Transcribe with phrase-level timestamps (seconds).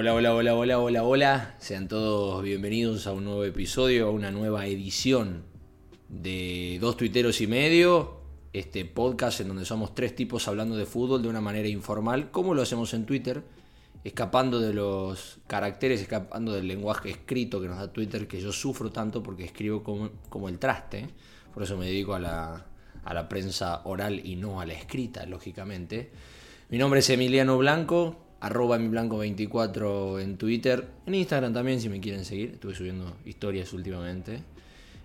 [0.00, 1.54] Hola, hola, hola, hola, hola, hola.
[1.58, 5.42] Sean todos bienvenidos a un nuevo episodio, a una nueva edición
[6.08, 8.20] de Dos Tuiteros y Medio.
[8.52, 12.54] Este podcast en donde somos tres tipos hablando de fútbol de una manera informal, como
[12.54, 13.42] lo hacemos en Twitter,
[14.04, 18.92] escapando de los caracteres, escapando del lenguaje escrito que nos da Twitter, que yo sufro
[18.92, 21.08] tanto porque escribo como, el traste.
[21.52, 22.66] Por eso me dedico a la,
[23.02, 26.12] a la prensa oral y no a la escrita, lógicamente.
[26.68, 31.88] Mi nombre es Emiliano Blanco, arroba mi blanco 24 en Twitter, en Instagram también si
[31.88, 34.40] me quieren seguir, estuve subiendo historias últimamente.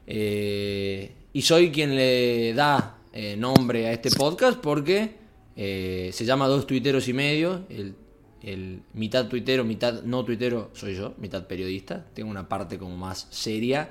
[0.05, 5.15] Eh, y soy quien le da eh, nombre a este podcast porque
[5.55, 7.95] eh, se llama Dos Tuiteros y Medio, el,
[8.43, 13.27] el, mitad tuitero, mitad no tuitero soy yo, mitad periodista, tengo una parte como más
[13.31, 13.89] seria.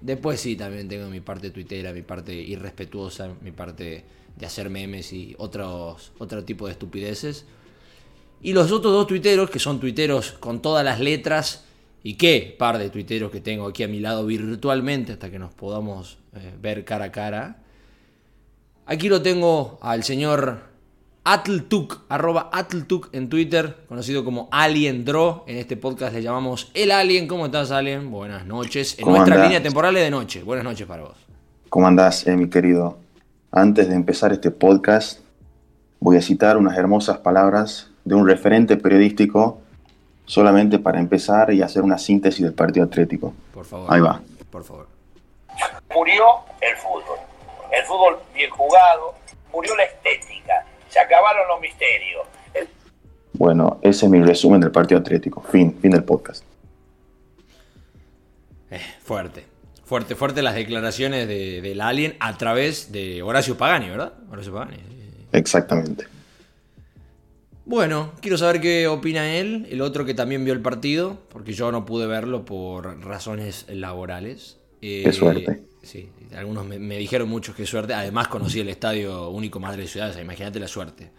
[0.00, 4.04] después sí, también tengo mi parte tuitera, mi parte irrespetuosa, mi parte
[4.36, 7.44] de hacer memes y otros, otro tipo de estupideces.
[8.42, 11.64] Y los otros dos tuiteros, que son tuiteros con todas las letras,
[12.02, 15.54] y qué par de tuiteros que tengo aquí a mi lado virtualmente hasta que nos
[15.54, 17.58] podamos eh, ver cara a cara.
[18.86, 20.58] Aquí lo tengo al señor
[21.22, 25.44] Atltuk, arroba Atltuk en Twitter, conocido como Alien Draw.
[25.46, 27.28] En este podcast le llamamos El Alien.
[27.28, 28.10] ¿Cómo estás, Alien?
[28.10, 28.98] Buenas noches.
[28.98, 30.42] En nuestra línea temporal es de noche.
[30.42, 31.16] Buenas noches para vos.
[31.68, 32.98] ¿Cómo andás, eh, mi querido?
[33.52, 35.20] Antes de empezar este podcast,
[36.00, 39.60] voy a citar unas hermosas palabras de un referente periodístico
[40.26, 43.34] solamente para empezar y hacer una síntesis del partido atlético.
[43.52, 43.86] Por favor.
[43.92, 44.20] Ahí va.
[44.50, 44.86] Por favor.
[45.94, 46.24] Murió
[46.60, 47.18] el fútbol.
[47.70, 49.14] El fútbol bien jugado,
[49.52, 52.26] murió la estética, se acabaron los misterios.
[53.34, 55.40] Bueno, ese es mi resumen del partido atlético.
[55.40, 56.44] Fin, fin del podcast.
[58.70, 59.46] Eh, fuerte.
[59.84, 64.12] Fuerte, fuerte las declaraciones del alien a través de Horacio Pagani, ¿verdad?
[64.30, 64.78] Horacio Pagani.
[65.32, 66.06] Exactamente.
[67.72, 71.72] Bueno, quiero saber qué opina él, el otro que también vio el partido, porque yo
[71.72, 74.58] no pude verlo por razones laborales.
[74.82, 75.62] qué eh, suerte.
[75.82, 77.94] Sí, algunos me, dijeron muchos qué suerte.
[77.94, 81.12] Además conocí el estadio único Madre de Ciudad, imagínate la suerte.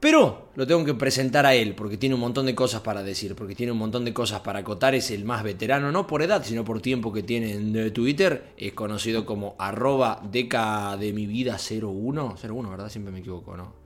[0.00, 3.34] Pero lo tengo que presentar a él, porque tiene un montón de cosas para decir,
[3.34, 4.94] porque tiene un montón de cosas para acotar.
[4.94, 8.54] Es el más veterano, no por edad, sino por tiempo que tiene en Twitter.
[8.56, 12.36] Es conocido como arroba deca de mi vida 01.
[12.42, 12.88] 01, ¿verdad?
[12.88, 13.79] Siempre me equivoco, ¿no?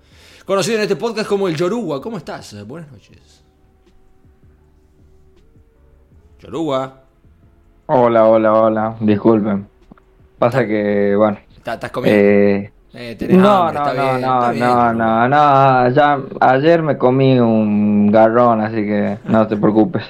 [0.45, 2.01] Conocido en este podcast como el Yoruba.
[2.01, 2.67] ¿Cómo estás?
[2.67, 3.45] Buenas noches.
[6.41, 7.01] Yoruba.
[7.87, 8.97] Hola, hola, hola.
[9.01, 9.67] Disculpen.
[10.39, 11.39] Pasa que, bueno.
[11.57, 12.21] ¿Estás comiendo?
[12.21, 18.61] Eh, eh, no, no, no, no, no, no, no, ya ayer me comí un garrón,
[18.61, 20.05] así que no te preocupes.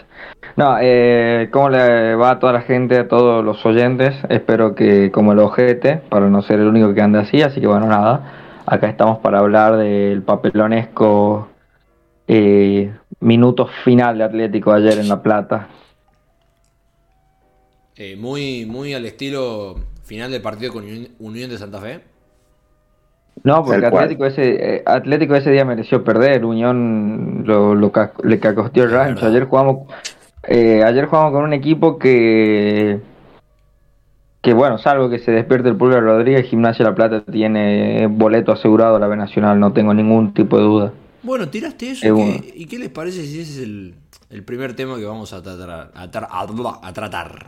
[0.56, 4.14] No, eh, ¿cómo le va a toda la gente, a todos los oyentes?
[4.28, 7.66] Espero que como el ojete, para no ser el único que ande así, así que
[7.66, 8.43] bueno, nada.
[8.66, 11.48] Acá estamos para hablar del papelonesco
[12.26, 15.68] eh, minuto final de Atlético ayer en La Plata.
[17.96, 20.84] Eh, muy, muy al estilo final del partido con
[21.18, 22.00] Unión de Santa Fe.
[23.42, 26.46] No, porque Atlético ese, eh, Atlético ese día mereció perder.
[26.46, 29.26] Unión lo, le cacosteó el rancho.
[29.26, 29.92] Ayer jugamos,
[30.48, 33.00] ayer jugamos con un equipo que
[34.44, 38.96] que bueno, salvo que se despierte el Pulgar Rodríguez, Gimnasia La Plata tiene boleto asegurado
[38.96, 40.92] a la B Nacional, no tengo ningún tipo de duda.
[41.22, 42.06] Bueno, tiraste eso.
[42.54, 46.92] ¿Y qué les parece si ese es el, primer tema que vamos a tratar, a,
[46.92, 47.46] tratar?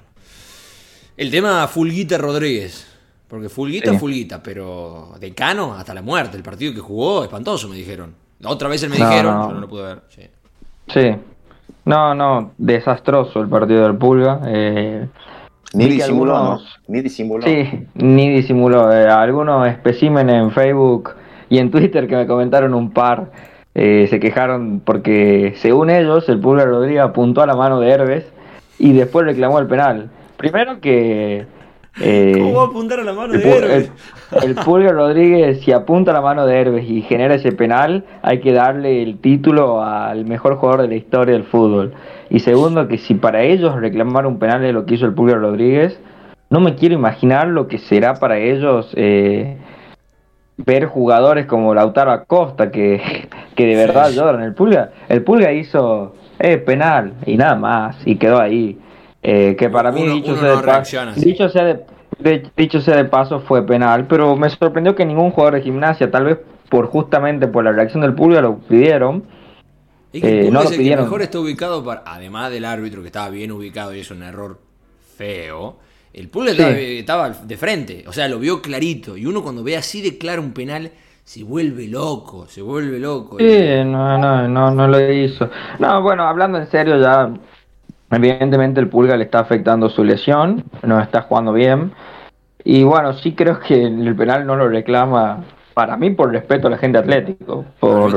[1.19, 2.91] El tema Fulguita Rodríguez.
[3.29, 6.39] Porque Fulguita, es Fulguita, pero decano hasta la muerte.
[6.39, 8.15] El partido que jugó, espantoso, me dijeron.
[8.43, 10.03] Otra vez me dijeron, yo no lo pude ver.
[10.09, 10.23] Sí.
[10.89, 11.17] sí.
[11.85, 14.41] No, no, desastroso el partido del Pulga.
[14.47, 15.07] Eh,
[15.75, 17.47] ni disimuló, Ni disimuló.
[17.47, 18.93] Sí, ni disimuló.
[18.93, 21.11] Eh, algunos especímenes en Facebook
[21.49, 23.31] y en Twitter que me comentaron un par
[23.79, 28.25] eh, se quejaron porque, según ellos, el Pulga Rodríguez apuntó a la mano de Herbes
[28.79, 30.09] y después reclamó el penal.
[30.39, 31.45] Primero que.
[32.01, 33.93] Eh, ¿Cómo va a apuntar a la mano de Herbes?
[34.43, 38.41] El, Pulga Rodríguez, si apunta a la mano de Herbes y genera ese penal, hay
[38.41, 41.93] que darle el título al mejor jugador de la historia del fútbol.
[42.31, 45.41] Y segundo, que si para ellos reclamar un penal de lo que hizo el Pulgar
[45.41, 45.99] Rodríguez,
[46.51, 49.57] no me quiero imaginar lo que será para ellos eh,
[50.57, 54.43] ver jugadores como Lautaro Acosta, que, que de verdad lloran.
[54.43, 58.79] El Pulga, el Pulga hizo eh, penal y nada más, y quedó ahí.
[59.23, 63.41] Eh, que para mí, dicho, sea de paso, dicho, sea de, dicho sea de paso,
[63.41, 66.39] fue penal, pero me sorprendió que ningún jugador de gimnasia, tal vez
[66.69, 69.25] por justamente por la reacción del Pulga, lo pidieron
[70.13, 73.95] eh, no el que mejor está ubicado, para, además del árbitro que estaba bien ubicado
[73.95, 74.61] y es un error
[75.17, 75.77] feo.
[76.13, 79.17] El Pulga estaba, de frente, o sea, lo vio clarito.
[79.17, 80.91] Y uno cuando ve así de claro un penal,
[81.25, 83.37] se vuelve loco, se vuelve loco.
[83.39, 83.45] Sí,
[83.85, 85.51] no, no, no, no lo hizo.
[85.79, 87.31] No, bueno, hablando en serio ya,
[88.11, 91.93] evidentemente el Pulga le está afectando su lesión, no está jugando bien.
[92.65, 95.45] Y bueno, sí creo que el penal no lo reclama,
[95.75, 97.67] para mí por respeto a la gente atlético.
[97.79, 98.15] Por,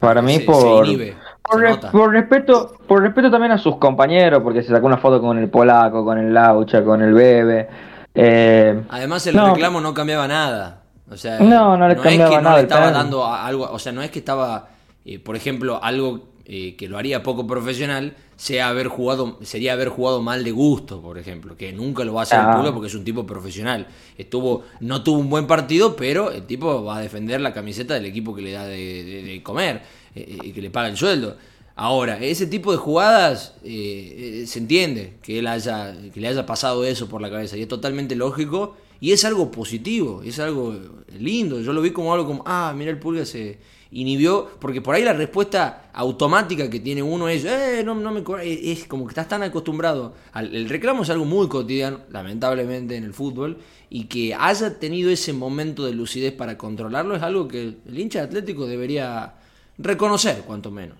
[0.00, 1.16] para mí también.
[1.42, 4.96] Para mí por, por, respeto, por respeto también a sus compañeros, porque se sacó una
[4.96, 7.68] foto con el polaco, con el laucha, con el bebe.
[8.14, 10.82] Eh, Además el reclamo no cambiaba nada.
[11.10, 12.50] O sea, no, no le cambiaba es que nada.
[12.50, 14.68] No le estaba dando algo, o sea, no es que estaba,
[15.04, 19.88] eh, por ejemplo, algo eh, que lo haría poco profesional, sea haber jugado, sería haber
[19.88, 22.70] jugado mal de gusto, por ejemplo, que nunca lo va a hacer el ah.
[22.74, 23.86] porque es un tipo profesional.
[24.18, 28.06] Estuvo, no tuvo un buen partido, pero el tipo va a defender la camiseta del
[28.06, 29.82] equipo que le da de, comer
[30.16, 31.36] eh, y que le paga el sueldo.
[31.76, 37.08] Ahora, ese tipo de jugadas se entiende que él haya, que le haya pasado eso
[37.08, 40.76] por la cabeza y es totalmente lógico y es algo positivo, es algo
[41.16, 41.60] lindo.
[41.60, 43.58] Yo lo vi como algo como, ah, mira el pulga se
[43.92, 48.22] inhibió, porque por ahí la respuesta automática que tiene uno es, eh, no, no me
[48.42, 50.14] es como que estás tan acostumbrado.
[50.32, 53.58] Al, el reclamo es algo muy cotidiano, lamentablemente, en el fútbol,
[53.88, 58.22] y que haya tenido ese momento de lucidez para controlarlo es algo que el hincha
[58.22, 59.34] atlético debería
[59.78, 60.98] reconocer, cuanto menos.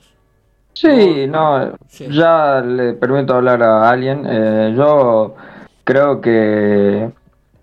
[0.73, 1.77] Sí, no,
[2.11, 4.25] ya le permito hablar a alguien.
[4.27, 5.35] Eh, yo
[5.85, 7.11] creo que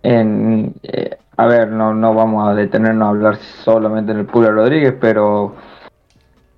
[0.04, 4.50] en, eh, a ver, no, no vamos a detenernos a hablar solamente en el Pulga
[4.50, 5.54] Rodríguez, pero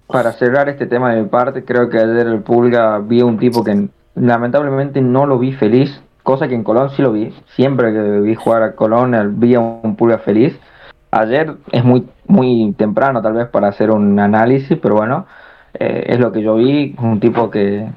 [0.08, 3.64] para cerrar este tema de mi parte, creo que ayer el Pulga vi un tipo
[3.64, 7.34] que lamentablemente no lo vi feliz, cosa que en Colón sí lo vi.
[7.56, 10.58] Siempre que vi jugar a Colón vi a un Pulga feliz.
[11.12, 15.26] Ayer es muy, muy temprano tal vez para hacer un análisis, pero bueno,
[15.74, 17.90] eh, es lo que yo vi, un tipo que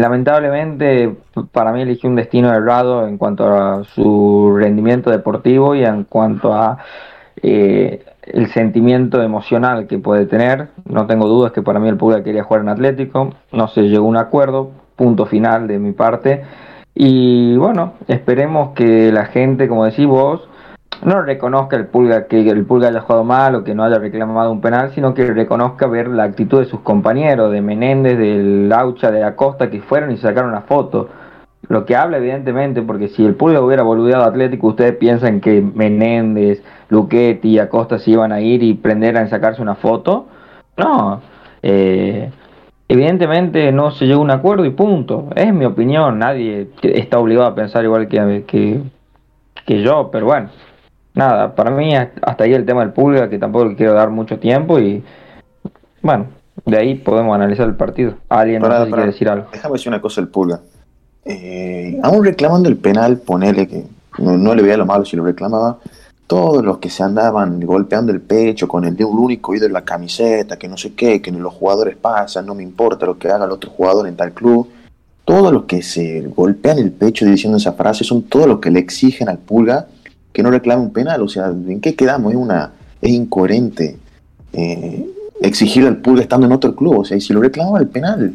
[0.00, 1.14] Lamentablemente,
[1.52, 6.52] para mí eligió un destino errado en cuanto a su rendimiento deportivo y en cuanto
[6.52, 6.78] a
[7.42, 10.68] eh, el sentimiento emocional que puede tener.
[10.84, 14.06] No tengo dudas que para mí el Pulga quería jugar en Atlético, no se llegó
[14.06, 16.42] a un acuerdo, punto final de mi parte.
[16.94, 20.48] Y bueno, esperemos que la gente, como decís vos,
[21.02, 24.50] no reconozca el Pulga que el Pulga haya jugado mal o que no haya reclamado
[24.50, 29.10] un penal, sino que reconozca ver la actitud de sus compañeros, de Menéndez, del Laucha,
[29.10, 31.08] de Acosta, que fueron y sacaron una foto.
[31.68, 36.62] Lo que habla evidentemente, porque si el Pulga hubiera boludeado Atlético, ustedes piensan que Menéndez,
[36.90, 40.26] Luquetti y Acosta se iban a ir y prender a sacarse una foto.
[40.76, 41.22] No,
[41.62, 42.30] eh,
[42.88, 45.28] evidentemente no se llegó a un acuerdo y punto.
[45.34, 48.80] Es mi opinión, nadie está obligado a pensar igual que, que,
[49.64, 50.50] que yo, pero bueno
[51.14, 54.78] nada, para mí hasta ahí el tema del pulga, que tampoco quiero dar mucho tiempo
[54.78, 55.02] y
[56.02, 56.26] bueno,
[56.66, 58.14] de ahí podemos analizar el partido.
[58.28, 59.46] Alguien no sé si quiere decir algo.
[59.52, 60.60] Déjame decir una cosa el pulga.
[61.24, 63.84] Eh, aún reclamando el penal, ponele que
[64.18, 65.78] no, le veía lo malo si lo reclamaba.
[66.26, 69.72] Todos los que se andaban golpeando el pecho con el de un único oído en
[69.72, 73.28] la camiseta, que no sé qué, que los jugadores pasan, no me importa lo que
[73.28, 74.68] haga el otro jugador en tal club.
[75.24, 78.80] Todos los que se golpean el pecho diciendo esa frase son todos los que le
[78.80, 79.86] exigen al pulga
[80.34, 81.22] que no reclame un penal.
[81.22, 82.32] O sea, ¿en qué quedamos?
[82.32, 83.96] Es, una, es incoherente
[84.52, 85.06] eh,
[85.40, 86.98] exigirle al Pulga estando en otro club.
[86.98, 88.34] O sea, y si lo reclamaba el penal,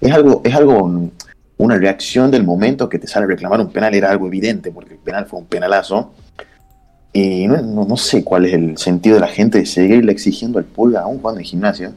[0.00, 1.10] es algo, es algo,
[1.58, 4.94] una reacción del momento que te sale a reclamar un penal, era algo evidente, porque
[4.94, 6.12] el penal fue un penalazo.
[7.12, 10.64] Y no, no, sé cuál es el sentido de la gente de seguirle exigiendo al
[10.64, 11.92] Pulga, aún cuando en gimnasia,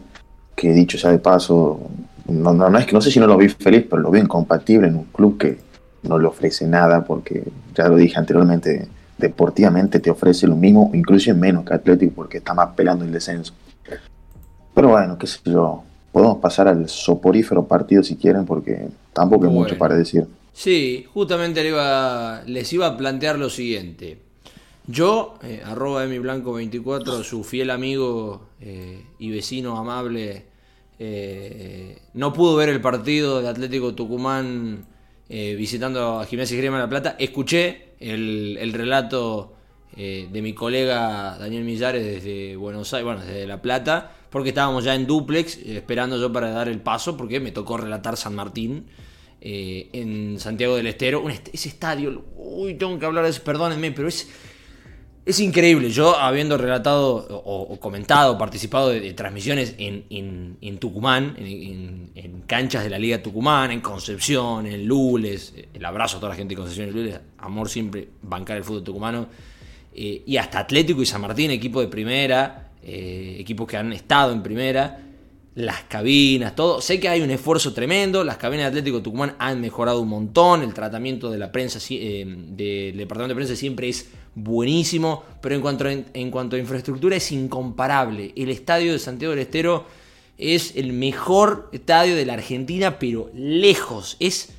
[0.56, 1.80] que dicho sea de paso,
[2.28, 4.88] no, no, es que no sé si no lo vi feliz, pero lo vi incompatible
[4.88, 5.58] en un club que
[6.04, 11.34] no le ofrece nada, porque ya lo dije anteriormente, deportivamente te ofrece lo mismo, incluso
[11.36, 13.54] menos que Atlético, porque está más pelando el descenso.
[14.74, 19.52] Pero bueno, qué sé yo, podemos pasar al soporífero partido si quieren, porque tampoco hay
[19.52, 20.28] mucho para decir.
[20.54, 21.64] Sí, justamente
[22.46, 24.20] les iba a plantear lo siguiente.
[24.88, 30.46] Yo, eh, arroba Blanco24, su fiel amigo eh, y vecino amable,
[31.00, 34.86] eh, no pudo ver el partido de Atlético Tucumán
[35.28, 37.16] visitando a Gimnasia y Grima La Plata.
[37.20, 39.54] Escuché el, relato
[39.96, 44.84] eh, de mi colega Daniel Millares desde Buenos Aires, bueno, desde La Plata, porque estábamos
[44.84, 48.36] ya en duplex, eh, esperando yo para dar el paso, porque me tocó relatar San
[48.36, 48.88] Martín
[49.42, 51.24] eh, en Santiago del Estero.
[51.30, 54.30] ese estadio, uy, tengo que hablar de eso, perdónenme, pero es
[55.26, 62.92] es increíble, yo habiendo relatado o, comentado, participado de, transmisiones en, Tucumán, en, canchas de
[62.92, 66.90] la Liga Tucumán, en Concepción, en Lules, el abrazo a toda la gente de Concepción
[66.90, 69.28] y Lules, amor siempre, bancar el fútbol tucumano,
[69.96, 74.32] eh, y hasta Atlético y San Martín, equipo de primera, eh, equipos que han estado
[74.32, 75.02] en primera,
[75.56, 76.82] las cabinas, todo.
[76.82, 80.62] Sé que hay un esfuerzo tremendo, las cabinas de Atlético Tucumán han mejorado un montón,
[80.62, 85.62] el tratamiento de la prensa, eh, del departamento de prensa siempre es buenísimo, pero en
[85.62, 88.34] cuanto, a, en cuanto a infraestructura es incomparable.
[88.36, 89.86] El estadio de Santiago del Estero
[90.38, 94.18] es el mejor estadio de la Argentina, pero lejos.
[94.20, 94.54] Es,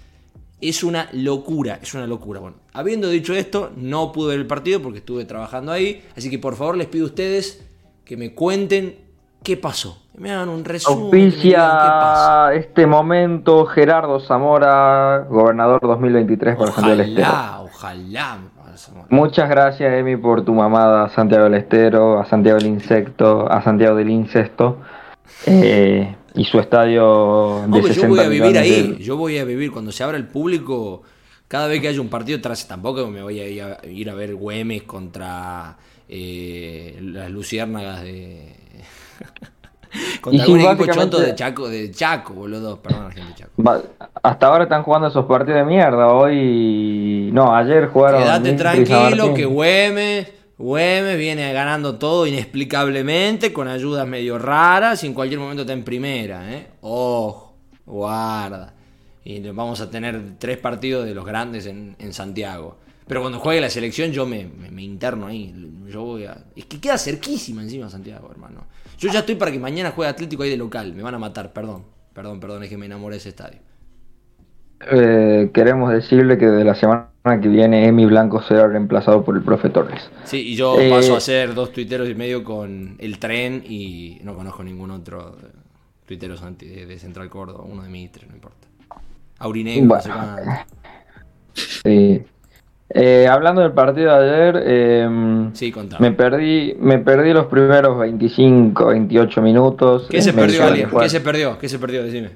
[0.61, 2.41] es una locura, es una locura.
[2.41, 6.39] Bueno, habiendo dicho esto, no pude ver el partido porque estuve trabajando ahí, así que
[6.39, 7.63] por favor les pido a ustedes
[8.05, 8.97] que me cuenten
[9.43, 10.03] qué pasó.
[10.17, 11.05] Me hagan un resumen.
[11.05, 17.29] Auspicia este momento Gerardo Zamora, gobernador 2023 para Santiago del Estero.
[17.29, 18.39] Ojalá, ojalá.
[19.11, 23.63] Muchas gracias, Emi, por tu mamada a Santiago del Estero, a Santiago del Insecto, a
[23.63, 24.81] Santiago del Incesto.
[25.47, 27.01] Eh, y su estadio
[27.61, 30.05] de Hombre, 60 yo voy a vivir ahí, de- yo voy a vivir cuando se
[30.05, 31.03] abra el público,
[31.49, 34.15] cada vez que haya un partido tras tampoco me voy a ir a, ir a
[34.15, 35.77] ver Güemes contra
[36.09, 38.53] eh, las Luciérnagas de
[40.21, 43.35] contra Y algún sí, equipo choto de Chaco, de Chaco, boludo, perdón la gente de
[43.35, 43.85] Chaco.
[44.23, 46.09] Hasta ahora están jugando esos partidos de mierda.
[46.13, 47.31] Hoy.
[47.33, 48.23] No, ayer jugaron.
[48.23, 55.15] Quédate tranquilo que Güemes, Güemes viene ganando todo inexplicablemente, con ayudas medio raras y en
[55.15, 56.67] cualquier momento está en primera, ¿eh?
[56.81, 58.75] Ojo, guarda.
[59.25, 62.77] Y vamos a tener tres partidos de los grandes en, en Santiago.
[63.09, 65.55] Pero cuando juegue la selección yo me, me- me interno ahí.
[65.89, 66.37] Yo voy a...
[66.57, 68.67] Es que queda cerquísima encima Santiago, hermano.
[68.99, 70.95] Yo ya estoy para que mañana juegue Atlético ahí de local.
[70.95, 71.85] Me van a matar, perdón.
[72.15, 73.59] Perdón, perdón, es que me enamoré de ese estadio.
[74.91, 77.09] Eh, queremos decirle que de la semana
[77.41, 80.09] que viene Emi Blanco será reemplazado por el profe Torres.
[80.25, 84.19] Sí, y yo Eh, paso a hacer dos tuiteros y medio con el tren y
[84.23, 85.47] no conozco ningún otro eh,
[86.07, 88.69] tuitero de, Central Córdoba, uno de Mitre, no importa.
[89.39, 90.11] Aurinegro, no sé
[91.85, 92.25] Bueno.
[92.99, 98.87] Eh, hablando del partido de ayer, eh, Sí, me perdí me perdí los primeros 25,
[98.87, 100.07] 28 minutos.
[100.11, 101.59] ¿Qué se perdió, fue- ¿Qué se perdió?
[101.59, 102.03] ¿Qué se perdió?
[102.05, 102.31] Decime.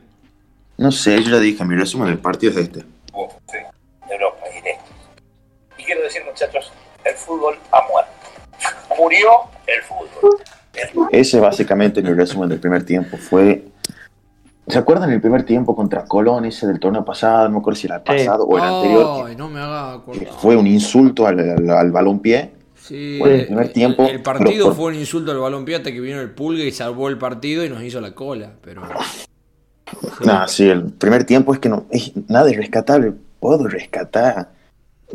[0.76, 2.80] No sé, yo ya dije, mi resumen del partido es este.
[3.12, 3.56] Uf, sí,
[4.08, 4.86] de Europa y de estos.
[5.78, 6.72] Y quiero decir, muchachos,
[7.04, 8.10] el fútbol ha muerto.
[8.98, 9.28] Murió
[9.66, 10.38] el fútbol.
[11.10, 13.16] Ese básicamente mi resumen del primer tiempo.
[13.16, 13.64] Fue.
[14.70, 17.44] ¿Se acuerdan el primer tiempo contra Colón, ese del torneo pasado?
[17.48, 18.06] No me acuerdo si era el Sí.
[18.26, 19.26] pasado o el anterior.
[19.26, 20.28] Ay, no me haga acordar.
[20.38, 22.52] fue un insulto al, al, al balompié.
[22.76, 25.92] Sí, Bueno, el primer tiempo, El, partido pero por- fue un insulto al balompié hasta
[25.92, 28.52] que vino el pulga y salvó el partido y nos hizo la cola.
[28.62, 28.82] Pero.
[30.24, 33.12] Nah, sí, el primer tiempo es que no es nada es rescatable.
[33.40, 34.50] Puedo rescatar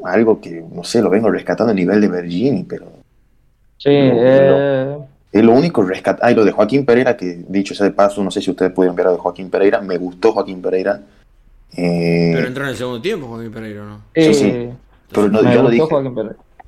[0.03, 2.87] algo que, no sé, lo vengo rescatando a nivel de Bergini, pero
[3.77, 4.97] Sí, No, eh,
[5.35, 8.23] es lo único rescat Ah, y lo de Joaquín Pereira, que dicho sea de paso,
[8.23, 9.81] no sé si ustedes pueden ver a de Joaquín Pereira.
[9.81, 11.01] Me gustó Joaquín Pereira.
[11.75, 14.01] Eh, Pero entró en el segundo tiempo, Joaquín Pereira, ¿no?
[14.15, 14.69] Sí, sí.
[15.11, 15.85] pero no, me yo lo dije.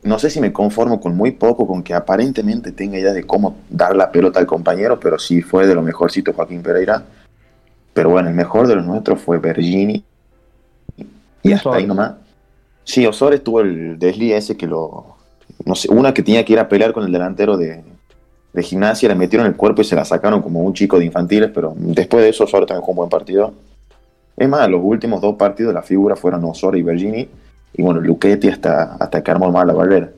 [0.04, 3.56] No sé si me conformo con muy poco, con que aparentemente tenga idea de cómo
[3.70, 7.06] dar la pelota al compañero, pero sí fue de lo mejorcito Joaquín Pereira.
[7.94, 10.04] Pero bueno, el mejor de los nuestros fue Bergini.
[11.42, 12.16] Y hasta ahí nomás.
[12.84, 15.16] Sí, Osores tuvo el desliz ese que lo.
[15.64, 17.84] No sé, una que tenía que ir a pelear con el delantero de,
[18.58, 21.52] de gimnasia, le metieron el cuerpo y se la sacaron como un chico de infantiles,
[21.54, 23.54] pero después de eso Osores también jugó un buen partido.
[24.36, 27.28] Es más, los últimos dos partidos la figura fueron Osores y Bergini.
[27.74, 30.10] Y bueno, Luchetti hasta, hasta que armó mal la barrera.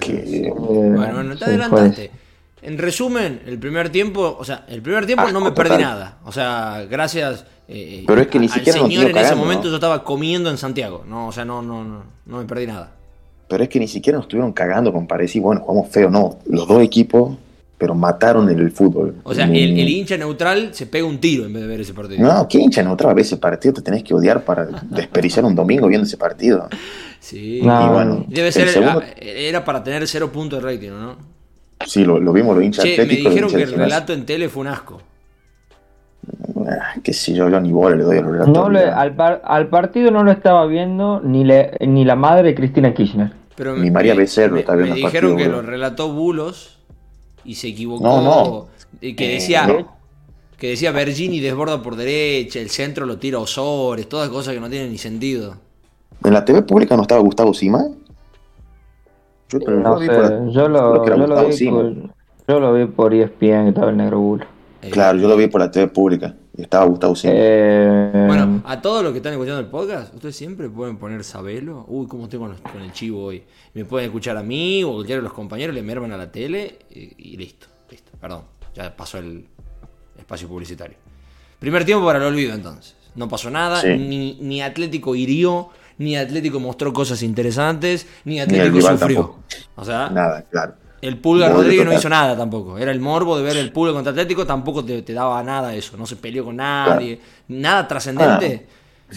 [0.00, 2.10] Que, Eh, Bueno, bueno, te adelantaste.
[2.62, 5.82] En resumen, el primer tiempo, o sea, el primer tiempo no me perdí total.
[5.82, 6.18] nada.
[6.24, 7.44] O sea, gracias.
[7.68, 9.70] eh, Pero es que ni al siquiera señor en ese momento ¿no?
[9.70, 11.04] yo estaba comiendo en Santiago.
[11.06, 12.92] No, o sea, no, no, no, no me perdí nada.
[13.52, 15.36] Pero es que ni siquiera nos estuvieron cagando con París.
[15.38, 16.38] Bueno, jugamos feo, no.
[16.46, 17.36] Los dos equipos,
[17.76, 19.16] pero mataron el fútbol.
[19.24, 21.80] O sea, Mm, el, el hincha neutral se pega un tiro en vez de ver
[21.82, 22.20] ese partido.
[22.26, 23.74] No, ¿qué hincha en otra vez ese partido?
[23.74, 26.66] Te tenés que odiar para desperdiciar un domingo viendo ese partido.
[27.20, 27.60] Sí.
[27.62, 31.16] No, y bueno, Debe ser, segundo- ah, era para tener cero puntos de rating, ¿no?
[31.84, 33.24] sí, lo, lo vimos los hinchas Che, me atléticos.
[33.24, 35.00] los dijeron hinchas que el relato en tele fue un asco.
[36.64, 38.54] Ah, qué sé yo, yo ni bola le doy a los relatos.
[38.54, 42.44] No le- al, par- al partido no lo estaba viendo ni, le- ni la madre
[42.50, 43.32] de Cristina Kirchner.
[43.54, 46.78] Pero Ni María Becerro me, está viendo me dijeron partido, que lo relató Bulos
[47.44, 48.04] y se equivocó.
[48.04, 48.68] No, no.
[49.00, 49.96] Que Eh, decía no.
[50.58, 54.60] que decía Bergini desborda por derecha, el centro lo tira a Osores, todas cosas que
[54.60, 55.56] no tienen ni sentido.
[56.24, 57.84] ¿En la TV pública no estaba Gustavo Sima?
[59.48, 60.12] Yo, No lo vi sé,
[60.50, 61.92] yo creo lo, yo lo vi por,
[62.48, 64.44] yo lo vi por ESPN que estaba el negro bulo.
[64.82, 66.34] Eh, Claro, yo lo vi por la TV pública.
[66.56, 67.14] Y estaba Gustavo.
[67.24, 71.84] Eh, Bueno, a todos los que están escuchando el podcast, ustedes siempre pueden poner Sabelo.
[71.88, 73.42] Uy, cómo estoy con, los- con el chivo hoy.
[73.74, 76.78] Me pueden escuchar a mí o cualquiera de los compañeros, le merman a la tele
[76.90, 78.12] y, y listo, listo.
[78.20, 78.42] Perdón,
[78.74, 79.46] ya pasó el
[80.18, 80.96] espacio publicitario.
[81.58, 82.96] Primer tiempo para el olvido entonces.
[83.14, 83.88] No pasó nada, Sí.
[83.96, 88.98] ni, ni Atlético hirió, ni Atlético mostró cosas interesantes, ni Atlético sufrió.
[89.20, 89.38] tampoco.
[89.76, 90.74] O sea, Nada, claro.
[91.02, 92.78] El Pulga Rodríguez no hizo nada tampoco.
[92.78, 95.96] Era el morbo de ver el Pulga contra Atlético, tampoco te, te daba nada eso.
[95.98, 97.20] No se peleó con nadie.
[97.48, 98.66] Nada trascendente.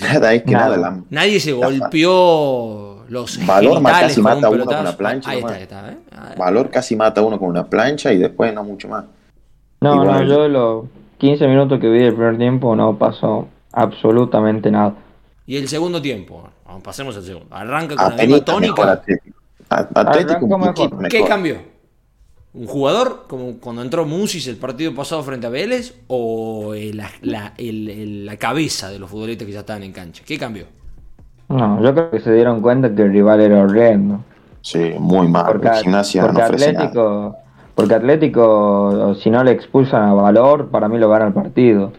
[0.01, 0.75] Nada, es que nada.
[0.75, 0.77] Nada.
[0.91, 4.97] la- Nadie se golpeó los Valor ma- genitales casi con mata a uno con la
[4.97, 5.97] plancha Ahí está, está, ¿eh?
[6.11, 9.05] Ah, Valor casi mata a uno con una plancha y después no mucho más.
[9.81, 10.27] No, Igual.
[10.27, 10.85] no, yo de los
[11.19, 14.95] 15 minutos que vi del primer tiempo no pasó absolutamente nada.
[15.45, 16.49] Y el segundo tiempo,
[16.83, 17.55] pasemos al segundo.
[17.55, 18.91] Arranca con la misma Atlético tónica.
[18.91, 19.37] Atlético.
[19.69, 21.07] Atlético un mejor.
[21.07, 21.74] ¿Qué cambió?
[22.55, 27.09] ¿Un jugador, como cuando entró Musis el partido pasado frente a Vélez, o el- la,
[27.21, 30.23] la- el- el- la cabeza de los futbolistas que ya estaban en cancha?
[30.25, 30.65] ¿Qué cambió?
[31.49, 34.21] No, yo creo que se dieron cuenta que el rival era horrendo.
[34.61, 35.45] Sí, muy mal.
[35.45, 36.85] Porque, El gimnasia porque no ofrece nada.
[36.85, 37.35] Atlético,
[37.75, 41.91] porque Atlético, si no le expulsan a Valor, para mí lo gana el partido.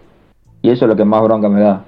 [0.62, 1.84] Y eso es lo que más bronca me da.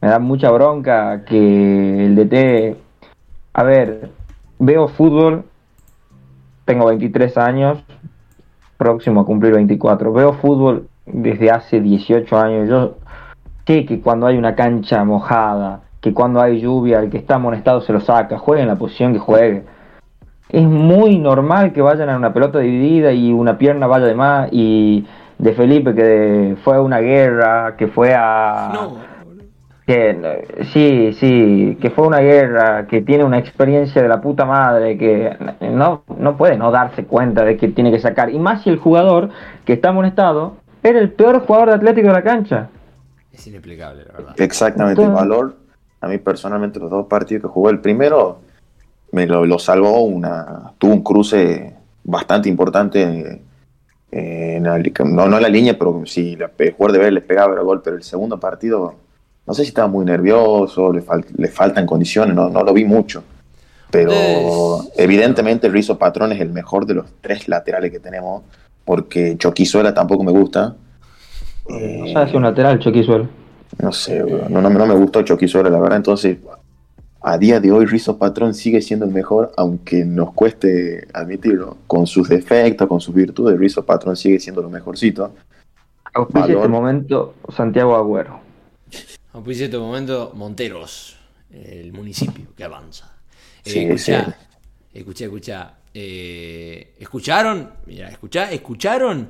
[0.00, 2.76] Me da mucha bronca que el DT.
[3.54, 4.10] A ver,
[4.60, 5.44] veo fútbol,
[6.68, 7.82] tengo 23 años,
[8.76, 10.12] próximo a cumplir 24.
[10.12, 12.68] Veo fútbol desde hace 18 años.
[12.68, 12.96] Yo
[13.66, 17.80] sé que cuando hay una cancha mojada, que cuando hay lluvia, el que está amonestado
[17.80, 19.64] se lo saca, juegue en la posición que juegue.
[20.50, 24.50] Es muy normal que vayan a una pelota dividida y una pierna vaya de más
[24.52, 25.06] y
[25.38, 28.72] de Felipe que fue a una guerra, que fue a...
[29.88, 34.98] Que, sí, sí, que fue una guerra, que tiene una experiencia de la puta madre,
[34.98, 38.28] que no, no puede no darse cuenta de que tiene que sacar.
[38.28, 39.30] Y más si el jugador
[39.64, 42.68] que está amonestado era el peor jugador de Atlético de la cancha.
[43.32, 44.34] es inexplicable, la verdad.
[44.36, 45.56] Exactamente, el Entonces- valor.
[46.02, 48.40] A mí personalmente los dos partidos que jugó, el primero
[49.12, 53.40] me lo, lo salvó una, tuvo un cruce bastante importante
[54.12, 57.12] eh, en la, no, no en la línea, pero si la- el jugador de ver
[57.14, 58.94] le pegaba el gol, pero el segundo partido,
[59.48, 62.84] no sé si estaba muy nervioso, le, fal- le faltan condiciones, no, no lo vi
[62.84, 63.24] mucho.
[63.90, 68.42] Pero Es- evidentemente Rizo Patrón es el mejor de los tres laterales que tenemos,
[68.84, 70.76] porque Choquizuela tampoco me gusta.
[71.70, 73.26] Eh, O sea, es un lateral, Choquizuelo.
[73.82, 75.96] no sé, no, no, no me gustó Choquizuela, la verdad.
[75.96, 76.36] Entonces,
[77.20, 81.78] a día de hoy, Rizzo Patrón sigue siendo el mejor, aunque nos cueste admitirlo.
[81.86, 85.32] Con sus defectos, con sus virtudes, Rizzo Patrón sigue siendo lo mejorcito.
[86.14, 88.40] Auspicia este momento Santiago Agüero.
[89.32, 91.16] Auspicia este momento Monteros,
[91.50, 93.12] el municipio que avanza.
[93.64, 94.24] Eh, Sí, escuchá,
[94.92, 94.98] sí.
[94.98, 95.74] escuchá, escuchá.
[95.94, 97.70] Eh, ¿Escucharon?
[97.86, 99.28] Mira, escuchá, ¿escucharon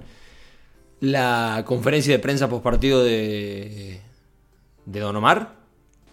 [1.00, 4.00] la conferencia de prensa post partido de,
[4.84, 5.56] de Don Omar?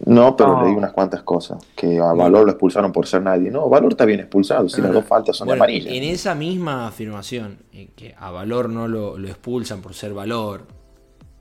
[0.04, 0.64] No, pero No.
[0.64, 1.58] leí unas cuantas cosas.
[1.74, 3.50] Que a Valor lo expulsaron por ser nadie.
[3.50, 5.90] No, Valor está bien expulsado, si las dos faltas son Bueno, de amarilla.
[5.92, 10.66] En esa misma afirmación, en que a Valor no lo, lo expulsan por ser Valor,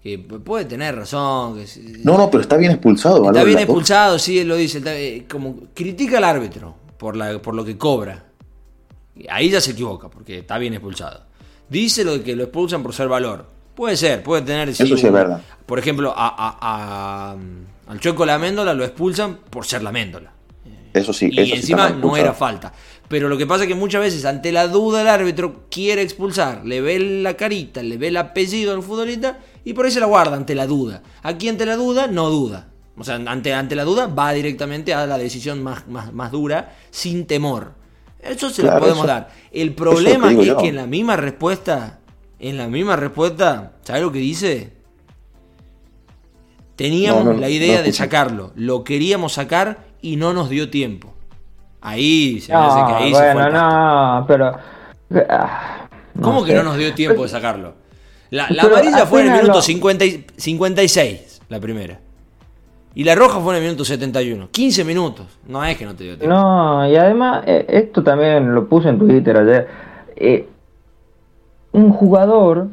[0.06, 1.66] que puede tener razón, que
[2.04, 3.26] No, no, pero está bien expulsado.
[3.26, 4.78] Está bien expulsado, sí, él lo dice.
[4.78, 8.24] está- eh, como critica al árbitro por, la, por lo que cobra.
[9.30, 11.24] Ahí ya se equivoca, porque está bien expulsado.
[11.70, 13.48] Dice lo de que lo expulsan por ser valor.
[13.74, 14.70] Puede ser, puede tener.
[14.70, 15.42] Eso sí es verdad.
[15.66, 16.58] Por ejemplo, a, a-
[17.32, 17.36] a-
[17.88, 20.32] al Chueco Laméndola lo expulsan por ser Laméndola.
[20.94, 22.72] Eso sí, Y eso encima no era falta.
[23.08, 26.64] Pero lo que pasa es que muchas veces, ante la duda, el árbitro quiere expulsar,
[26.64, 30.06] le ve la carita, le ve el apellido al futbolista y por ahí se la
[30.06, 31.02] guarda ante la duda.
[31.24, 32.68] Aquí, ante la duda, no duda.
[32.98, 36.74] O sea, ante, ante la duda, va directamente a la decisión más, más, más dura,
[36.92, 37.74] sin temor.
[38.20, 39.30] Eso se lo podemos eso- dar.
[39.52, 40.58] El problema es yo.
[40.58, 42.00] que en la misma respuesta,
[42.40, 44.72] en la misma respuesta, ¿sabes lo que dice?
[46.76, 50.70] Teníamos No, no, la no idea de sacarlo, lo queríamos sacar y no nos dio
[50.70, 51.14] tiempo.
[51.82, 53.34] Ahí se me hace que ahí se fue.
[53.34, 54.58] bueno, el no, pero.
[55.30, 55.88] ah,
[56.22, 57.76] ¿Cómo que no nos dio tiempo de sacarlo?
[58.36, 62.00] La, amarilla fue en el minuto lo- 50 y- 56, la primera.
[62.94, 64.50] Y la roja fue en el minuto 71.
[64.52, 65.26] 15 minutos.
[65.48, 66.36] No es que no te dio tiempo.
[66.36, 69.68] No, y además, eh, esto también lo puse en Twitter ayer.
[70.16, 70.48] Eh,
[71.72, 72.68] un jugador,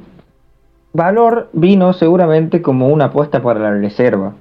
[0.92, 4.34] Valor vino seguramente como una apuesta para la reserva.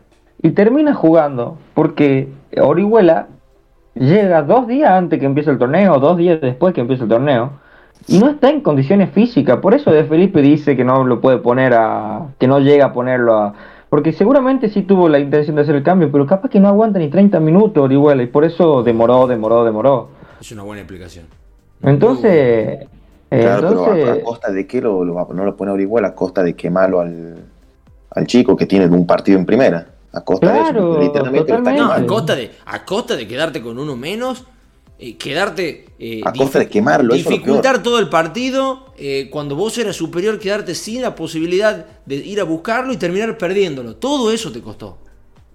[0.43, 2.27] Y termina jugando porque
[2.59, 3.27] Orihuela
[3.95, 7.53] llega dos días antes que empiece el torneo, dos días después que empiece el torneo.
[8.07, 9.59] Y no está en condiciones físicas.
[9.59, 12.27] Por eso de Felipe dice que no lo puede poner a.
[12.39, 13.53] que no llega a ponerlo a.
[13.89, 16.97] Porque seguramente sí tuvo la intención de hacer el cambio, pero capaz que no aguanta
[16.99, 18.23] ni 30 minutos Orihuela.
[18.23, 20.09] Y por eso demoró, demoró, demoró.
[20.39, 21.25] Es una buena explicación.
[21.81, 22.87] Entonces.
[23.31, 24.23] eh, Claro, pero a, a entonces.
[24.23, 27.45] costa de qué lo, lo no lo pone Orihuela, a costa de quemarlo al,
[28.11, 29.87] al chico que tiene un partido en primera.
[30.13, 30.99] A costa de Claro, eso.
[30.99, 31.71] Literalmente lo está.
[31.73, 32.13] No, a quemando.
[32.13, 34.45] costa de, a costa de quedarte con uno menos,
[35.01, 35.85] eh, quedarte.
[35.99, 40.39] eh, A costa de quemarlo, eso Dificultar todo el partido, eh, cuando vos eras superior,
[40.39, 43.95] quedarte sin la posibilidad de ir a buscarlo y terminar perdiéndolo.
[43.95, 44.97] Todo eso te costó.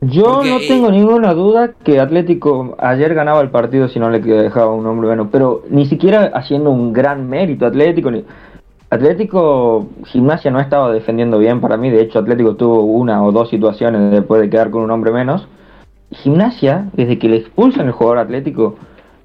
[0.02, 4.10] Yo Porque, no eh, tengo ninguna duda que Atlético ayer ganaba el partido si no
[4.10, 8.10] le dejaba un hombre menos, pero ni siquiera haciendo un gran mérito Atlético.
[8.10, 8.24] ni-
[8.90, 13.48] Atlético Gimnasia no estaba defendiendo bien para mí, de hecho Atlético tuvo una o dos
[13.50, 15.48] situaciones después de quedar con un hombre menos,
[16.12, 18.76] Gimnasia, desde que le expulsan el jugador atlético,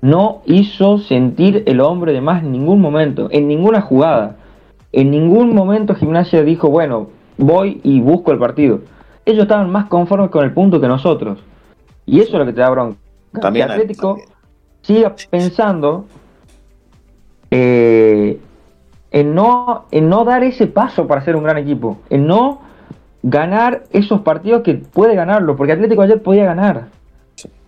[0.01, 4.37] no hizo sentir el hombre de más en ningún momento, en ninguna jugada.
[4.91, 8.81] En ningún momento Gimnasia dijo, bueno, voy y busco el partido.
[9.25, 11.39] Ellos estaban más conformes con el punto que nosotros.
[12.05, 12.97] Y eso es lo que te da bronca.
[13.39, 14.29] También Atlético también.
[14.81, 16.05] siga pensando
[17.51, 18.39] eh,
[19.11, 21.99] en, no, en no dar ese paso para ser un gran equipo.
[22.09, 22.61] En no
[23.23, 25.55] ganar esos partidos que puede ganarlo.
[25.55, 26.87] Porque Atlético ayer podía ganar.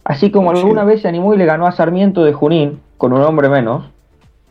[0.03, 3.21] Así como alguna vez se animó y le ganó a Sarmiento de Junín con un
[3.21, 3.85] hombre menos.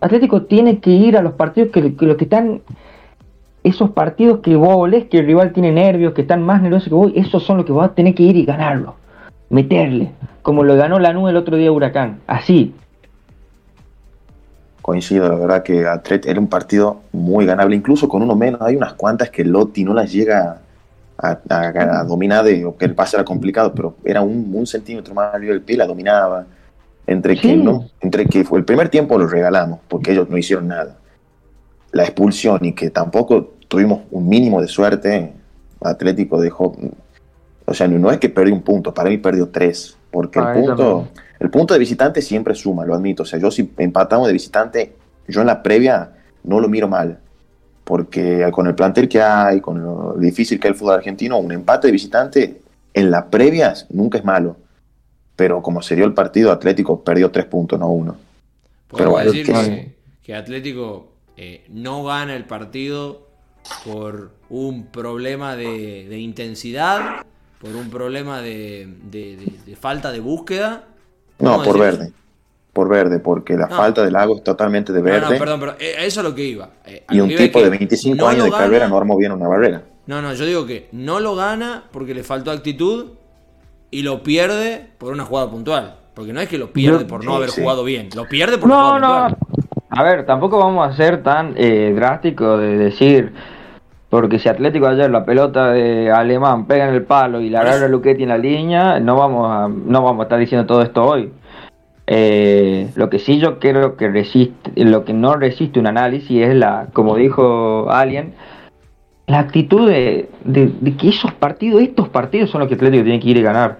[0.01, 2.63] Atlético tiene que ir a los partidos que, que los que están
[3.65, 6.95] esos partidos que vos olés que el rival tiene nervios, que están más nerviosos que
[6.95, 8.97] vos, esos son los que vos vas a tener que ir y ganarlo.
[9.51, 10.11] Meterle.
[10.43, 12.21] Como lo ganó la nube el otro día Huracán.
[12.27, 12.75] Así.
[14.81, 18.61] Coincido, la verdad que Atlet era un partido muy ganable, incluso con uno menos.
[18.63, 20.62] Hay unas cuantas que Lotti no las llega
[21.19, 24.67] a, a- a dominar, de, o que el pase era complicado, pero era un, un
[24.67, 26.47] centímetro más arriba del pie, la dominaba.
[27.07, 27.57] Entre que, Sí.
[27.57, 30.97] no, entre que fue el primer tiempo lo regalamos, porque ellos no hicieron nada.
[31.91, 35.33] La expulsión y que tampoco tuvimos un mínimo de suerte,
[35.81, 36.77] Atlético dejó.
[37.65, 40.61] O sea, no, es que perdió un punto, para mí perdió tres, porque Ah, el
[40.65, 40.77] punto.
[40.77, 41.11] también.
[41.41, 43.25] El punto de visitante siempre suma, lo admito.
[43.25, 44.95] O sea, yo si empatamos de visitante,
[45.27, 46.13] yo en la previa
[46.45, 47.19] no lo miro mal.
[47.85, 51.51] Porque con el plantel que hay, con lo difícil que es el fútbol argentino, un
[51.53, 52.61] empate de visitante
[52.95, 54.57] en la previa nunca es malo.
[55.35, 58.17] Pero como se dio el partido, Atlético perdió tres puntos, no uno.
[58.97, 63.27] Pero decir que- que, que Atlético eh, no gana el partido
[63.85, 67.25] por un problema de, de intensidad,
[67.61, 70.85] por un problema de, de- de- de falta de búsqueda.
[71.39, 72.13] No, ¿Cómo por decir verde.
[72.73, 73.77] Por verde, porque la No.
[73.77, 75.01] falta de Lago es totalmente de?
[75.01, 75.33] No, verde.
[75.33, 76.71] no, perdón, pero eh, a eso es lo que iba.
[76.87, 79.47] Eh, y un tipo de 25 no años de gana- carrera no armó bien una
[79.47, 79.83] barrera.
[80.07, 83.11] No, no, yo digo que no lo gana porque le faltó actitud
[83.91, 85.97] y lo pierde por una jugada puntual.
[86.15, 87.61] Porque no es que lo pierde por no sí, haber sí.
[87.63, 89.67] jugado bien, lo pierde por No, una jugada puntual.
[89.91, 93.33] A ver, tampoco vamos a ser tan eh, drásticos de decir.
[94.09, 97.89] Porque si Atlético ayer la pelota de Alemán pega en el palo y la agarra
[97.89, 101.33] Luchetti en la línea, no vamos a, no vamos a estar diciendo todo esto hoy.
[102.07, 106.55] Eh, lo que sí yo creo que resiste, lo que no resiste un análisis es
[106.55, 108.35] la, como dijo Alien,
[109.27, 113.29] la actitud de, de- que esos partidos, estos partidos son los que Atlético tiene que
[113.31, 113.79] ir y ganar.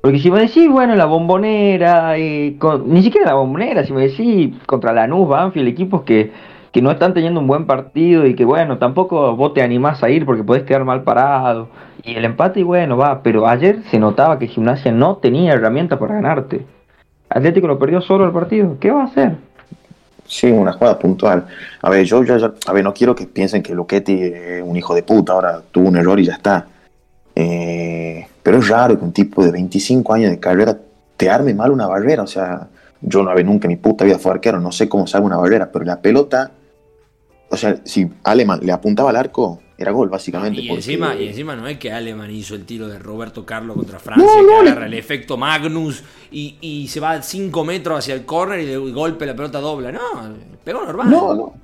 [0.00, 4.02] Porque si me decís, bueno, la bombonera, eh, con- ni siquiera la bombonera, si me
[4.08, 6.30] decís contra Lanús, Banfield, equipos que,
[6.70, 10.10] que no están teniendo un buen partido y que, bueno, tampoco vos te animás a
[10.10, 11.68] ir porque podés quedar mal parado.
[12.04, 15.98] Y el empate, y bueno, va, pero ayer se notaba que Gimnasia no tenía herramientas
[15.98, 16.64] para ganarte.
[17.30, 19.32] Atlético lo perdió solo el partido, ¿qué va a hacer?
[20.26, 21.46] Sí, una jugada puntual.
[21.82, 24.76] A ver, yo ya, ya- a ver, no quiero que piensen que Luchetti es un
[24.76, 26.66] hijo de puta, ahora tuvo un error y ya está.
[27.34, 30.76] Eh, pero es raro que un tipo de 25 años de carrera
[31.16, 32.22] te arme mal una barrera.
[32.22, 32.66] O sea,
[33.00, 35.26] yo no, a ver, nunca en mi puta vida fue arquero, no sé cómo arma
[35.26, 36.50] una barrera, pero la pelota,
[37.50, 40.60] o sea, si Aleman le apuntaba al arco, era gol, básicamente.
[40.60, 43.76] Y porque- encima, y encima no es que Aleman hizo el tiro de Roberto Carlos
[43.76, 47.64] contra Francia, No, no, que le- agarra el efecto Magnus y, y se va 5
[47.64, 49.92] metros hacia el córner y de golpe la pelota dobla.
[49.92, 50.00] No,
[50.64, 51.08] pegó normal.
[51.10, 51.54] No, no.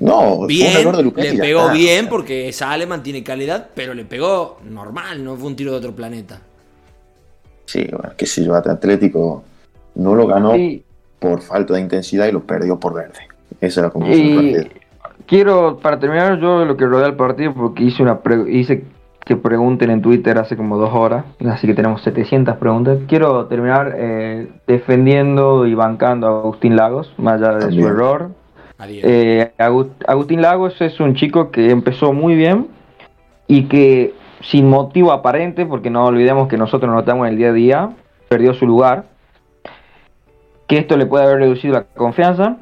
[0.00, 3.94] No, fue un Bien, error de le pegó bien porque esa Aleman tiene calidad, pero
[3.94, 6.42] le pegó normal, no fue un tiro de otro planeta.
[7.64, 9.44] Sí, bueno, qué sé yo, Atlético
[9.94, 10.84] no lo ganó Sí,
[11.18, 13.20] por falta de intensidad y lo perdió por verde.
[13.62, 14.81] Esa es la conclusión del Y partido.
[15.26, 18.84] Quiero, para terminar, yo lo que rodea el partido, porque hice una pre- hice
[19.24, 22.98] que pregunten en Twitter hace como dos horas, así que tenemos 700 preguntas.
[23.06, 28.30] Quiero terminar eh, defendiendo y bancando a Agustín Lagos, más allá de su error.
[28.78, 29.04] Adiós.
[29.06, 32.66] Eh, Agus- Agustín Lagos es un chico que empezó muy bien
[33.46, 37.50] y que sin motivo aparente, porque no olvidemos que nosotros no estamos en el día
[37.50, 37.90] a día,
[38.28, 39.04] perdió su lugar.
[40.66, 42.56] Que esto le puede haber reducido la confianza,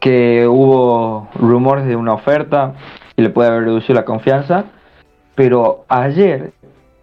[0.00, 2.74] que hubo rumores de una oferta
[3.16, 4.64] y le puede haber reducido la confianza,
[5.34, 6.52] pero ayer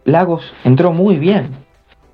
[0.04, 1.52] Lagos entró muy bien.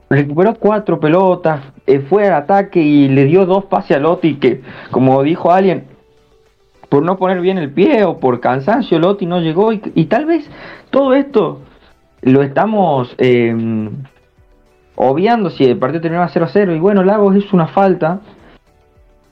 [0.10, 4.62] Recuperó cuatro pelotas, eh, fue al ataque y le dio dos pases a Lotti que,
[4.92, 5.86] como dijo alguien,
[6.90, 10.26] por no poner bien el pie o por cansancio Lotti no llegó y, y tal
[10.26, 10.48] vez
[10.92, 11.62] todo esto
[12.22, 13.90] lo estamos eh,
[14.96, 18.22] obviando si el partido terminaba 0 a 0 y bueno, Lagos hizo una falta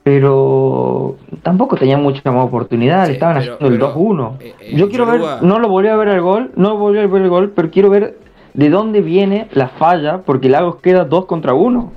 [0.02, 4.36] pero tampoco tenía mucha más oportunidad, Sí, estaban pero- haciendo el pero, 2-1.
[4.40, 7.06] eh, eh, Yo quiero ver, no lo volví a ver el gol, no volví a
[7.06, 8.18] ver el gol, pero quiero ver
[8.54, 11.92] de dónde viene la falla, porque Lagos queda 2 contra 1.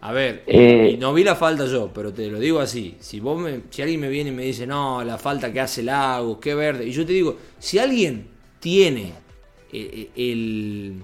[0.00, 2.96] A ver, Eh, y no vi la falta yo, pero te lo digo así.
[3.00, 5.82] Si vos me, si alguien me viene y me dice, no, la falta que hace
[5.82, 6.86] Lagos, qué verde.
[6.86, 8.28] Y yo te digo, si alguien
[8.60, 9.12] tiene
[9.72, 11.02] eh, el,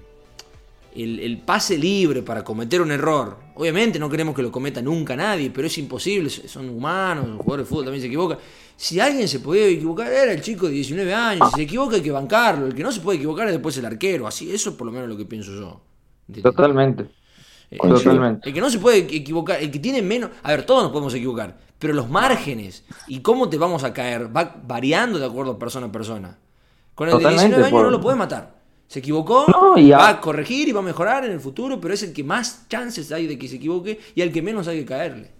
[0.96, 3.36] el, pase libre para cometer un error.
[3.56, 7.66] Obviamente no queremos que lo cometa nunca nadie, pero es imposible, son humanos, los jugadores
[7.66, 8.38] de fútbol también se equivocan.
[8.76, 12.02] Si alguien se podía equivocar, era el chico de 19 años, si se equivoca hay
[12.02, 14.76] que bancarlo, el que no se puede equivocar es después el arquero, así, eso es
[14.76, 15.80] por lo menos lo que pienso yo.
[16.42, 17.06] Totalmente.
[17.70, 18.48] Eh, Totalmente.
[18.48, 21.14] El que no se puede equivocar, el que tiene menos, a ver, todos nos podemos
[21.14, 25.86] equivocar, pero los márgenes y cómo te vamos a caer va variando de acuerdo persona
[25.86, 26.38] a persona.
[26.94, 28.63] Con el de 19 años no lo puedes matar.
[28.86, 32.12] Se equivocó, va a corregir y va a mejorar en el futuro, pero es el
[32.12, 35.30] que más chances hay de que se equivoque y al que menos hay que caerle.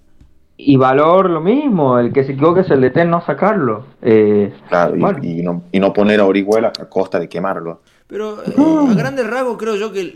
[0.57, 3.87] Y valor lo mismo, el que se equivoque es el de no sacarlo.
[4.01, 7.81] Eh, claro, y, no, y, no, poner a Orihuela a costa de quemarlo.
[8.07, 10.13] Pero eh, a grandes rasgos creo yo que,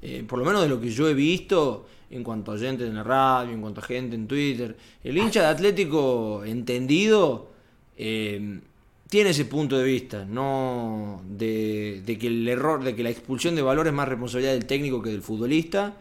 [0.00, 2.94] eh, por lo menos de lo que yo he visto, en cuanto a gente en
[2.94, 7.48] la radio, en cuanto a gente en Twitter, el hincha de Atlético entendido
[9.08, 13.62] tiene ese punto de vista, no de, que el error, de que la expulsión de
[13.62, 15.94] valor es más responsabilidad del técnico que del futbolista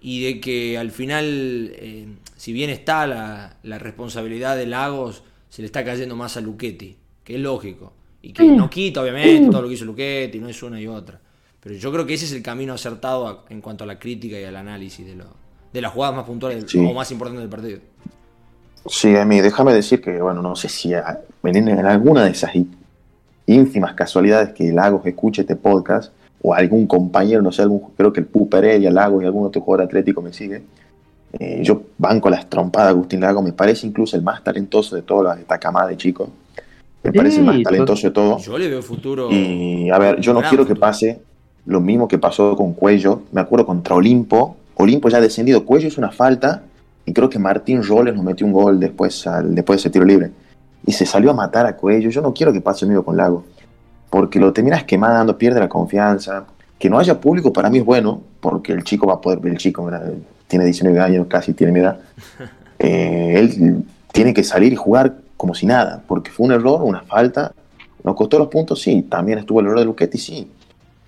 [0.00, 5.66] y de que al final, eh, si bien está la, responsabilidad de Lagos, se le
[5.66, 9.68] está cayendo más a Luchetti, que es lógico, y que no quita obviamente todo lo
[9.68, 11.20] que hizo Luchetti, no es una y otra.
[11.60, 14.44] Pero yo creo que ese es el camino acertado en cuanto a la crítica y
[14.44, 15.26] al análisis de, lo,
[15.72, 17.80] de las jugadas más puntuales o más importantes del partido.
[18.86, 22.52] Sí, Emi, déjame decir que, bueno, no sé si en, alguna de esas
[23.46, 28.20] ínfimas casualidades que Lagos escuche este podcast, o algún compañero, no sé, algún, creo que
[28.20, 30.62] el Pu Pereira, Lagos y algún otro jugador atlético me sigue,
[31.32, 35.02] eh, yo banco las trompadas de Agustín Lagos, me parece incluso el más talentoso de
[35.02, 36.28] toda esta camada de chicos.
[37.02, 38.44] Me parece el más talentoso de todos.
[38.44, 39.30] Yo le veo futuro.
[39.30, 41.20] Y a ver, yo no quiero que pase
[41.66, 43.22] lo mismo que pasó con Cuello.
[43.32, 44.56] Me acuerdo contra Olimpo.
[44.76, 45.66] Olimpo ya ha descendido.
[45.66, 46.62] Cuello es una falta
[47.06, 50.04] y creo que Martín Roles nos metió un gol después, al, después de ese tiro
[50.04, 50.30] libre.
[50.86, 52.10] Y se salió a matar a Cuello.
[52.10, 53.44] Yo no quiero que pase mismo con Lago.
[54.10, 56.44] Porque lo terminas quemando, pierde la confianza.
[56.78, 59.52] Que no haya público para mí es bueno, porque el chico va a poder ver,
[59.52, 59.90] el chico
[60.48, 61.98] tiene 19 años, casi tiene mi edad.
[62.76, 67.00] Eh, él tiene que salir y jugar como si nada, porque fue un error, una
[67.02, 67.52] falta.
[68.02, 69.02] Nos costó los puntos, sí.
[69.02, 70.50] También estuvo el error de Luchetti, sí.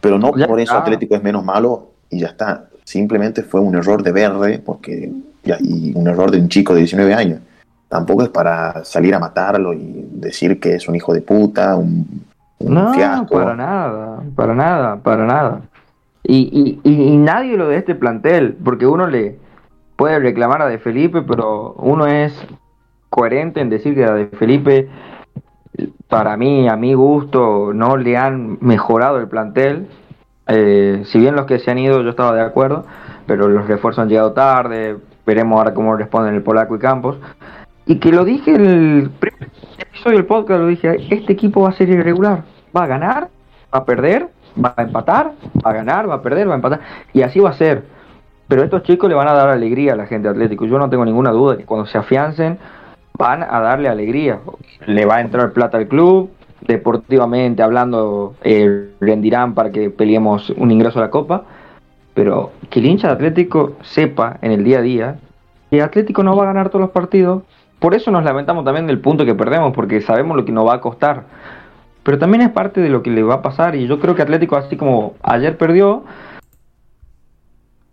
[0.01, 2.69] Pero no por eso Atlético es menos malo y ya está.
[2.85, 5.13] Simplemente fue un error de verde, porque
[5.61, 7.41] y un error de un chico de 19 años.
[7.89, 12.25] Tampoco es para salir a matarlo y decir que es un hijo de puta, un,
[12.59, 12.93] no,
[13.31, 15.61] para nada, para nada, para nada.
[16.25, 19.39] Y, y, nadie lo de este plantel, porque uno le
[19.95, 22.35] puede reclamar a De Felipe, pero uno es
[23.11, 24.89] coherente en decir que a De Felipe,
[26.09, 29.87] para mí, a mi gusto, no le han mejorado el plantel.
[30.49, 32.85] Eh, si bien los que se han ido yo estaba de acuerdo,
[33.27, 37.19] pero los refuerzos han llegado tarde, Veremos ahora cómo responden el polaco y Campos.
[37.85, 41.71] Y que lo dije en el primer episodio del podcast, lo dije, este equipo va
[41.71, 42.45] a ser irregular.
[42.77, 43.29] Va a ganar,
[43.75, 44.29] va a perder,
[44.62, 45.33] va a empatar,
[45.65, 46.81] va a ganar, va a perder, va a empatar.
[47.12, 47.85] Y así va a ser.
[48.49, 50.65] Pero estos chicos le van a dar alegría a la gente Atlético.
[50.67, 52.59] Yo no tengo ninguna duda de que cuando se afiancen
[53.19, 54.39] van a darle alegría.
[54.87, 60.71] Le va a entrar plata al club, deportivamente hablando, eh, rendirán para que peleemos un
[60.71, 61.45] ingreso a la Copa
[62.17, 65.19] pero que el hincha de Atlético sepa en el día a día
[65.71, 67.43] que Atlético no va a ganar todos los partidos.
[67.79, 70.77] Por eso nos lamentamos también del punto que perdemos, porque sabemos lo que nos va
[70.77, 71.25] a costar.
[72.03, 73.77] Pero también es parte de lo que le va a pasar.
[73.77, 76.05] Y yo creo que Atlético, así como ayer perdió,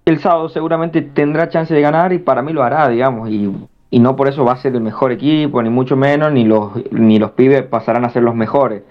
[0.06, 3.30] el sábado seguramente tendrá chance de ganar y para mí lo hará, digamos.
[3.30, 3.52] Y,
[4.00, 7.20] no por eso va a ser el mejor equipo, ni mucho menos, ni los, ni
[7.20, 8.84] los pibes pasarán a ser los mejores.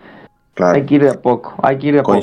[0.58, 2.20] Hay que ir de a poco, hay que ir de a poco.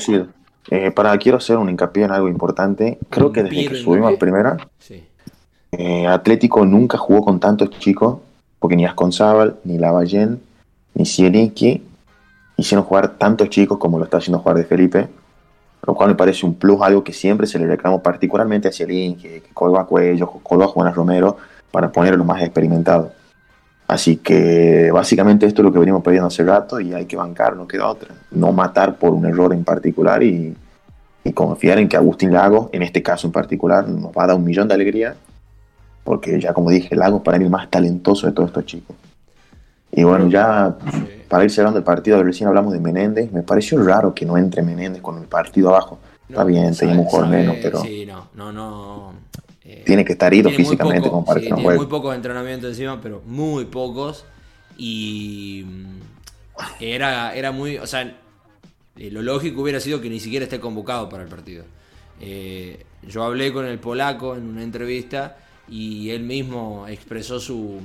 [0.72, 3.00] Eh, para, quiero hacer un hincapié en algo importante.
[3.10, 4.58] Creo que desde que subimos a primera,
[5.72, 8.20] eh, Atlético nunca jugó con tantos chicos,
[8.60, 10.40] porque ni Asconzábal, ni Lavallén,
[10.94, 11.84] ni Sieninki
[12.58, 15.08] hicieron jugar tantos chicos como lo está haciendo jugar de Felipe,
[15.88, 19.28] lo cual me parece un plus, algo que siempre se le reclamó particularmente a Sieninki,
[19.28, 21.38] que colgó a Cuello, colgó a Juan Romero,
[21.72, 23.12] para ponerlo más experimentado.
[23.90, 27.56] Así que básicamente esto es lo que venimos pidiendo hace rato y hay que bancar,
[27.56, 28.14] no queda otra.
[28.30, 30.56] No matar por un error en particular y,
[31.34, 34.44] confiar en que Agustín Lagos, en este caso en particular, nos va a dar un
[34.44, 35.16] millón de alegría,
[36.04, 38.96] porque ya como dije, Lagos para mí es el más talentoso de todos estos chicos.
[39.92, 40.76] Y bueno, ya
[41.28, 44.62] para ir cerrando el partido, recién hablamos de Menéndez, me pareció raro que no entre
[44.62, 45.98] Menéndez con el partido abajo.
[46.30, 47.82] Está bien, teníamos un menos, pero...
[47.82, 49.14] Sí, no, no, no
[49.72, 53.00] eh, tiene que estar ido físicamente como para que no tiene muy pocos entrenamientos encima,
[53.00, 54.26] pero muy pocos.
[54.80, 56.00] Y mm,
[56.80, 57.78] era, era muy.
[57.78, 58.18] O sea,
[58.98, 61.66] eh, lo lógico hubiera sido que ni siquiera esté convocado para el partido.
[62.20, 65.38] Eh, yo hablé con el polaco en una entrevista
[65.70, 67.80] y él mismo expresó su,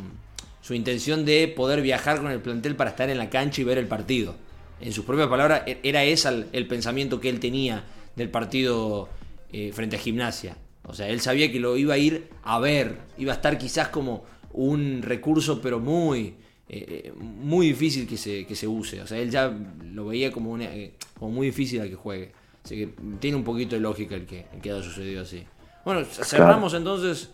[0.63, 3.77] su intención de poder viajar con el plantel para estar en la cancha y ver
[3.77, 4.37] el partido.
[4.81, 7.85] En sus propias palabras, e-, era ese el, el pensamiento que él tenía
[8.17, 9.11] del partido
[9.53, 10.57] eh, frente a Gimnasia.
[10.87, 13.89] O sea, él sabía que lo iba a ir a ver, iba a estar quizás
[13.89, 16.35] como un recurso, pero muy,
[16.69, 19.01] eh, muy difícil que se, que se use.
[19.01, 19.53] O sea, él ya
[19.93, 22.33] lo veía como, una, eh, como muy difícil a que juegue.
[22.65, 25.45] Así que tiene un poquito de lógica el que, el que haya sucedido así.
[25.85, 27.31] Bueno, cerramos entonces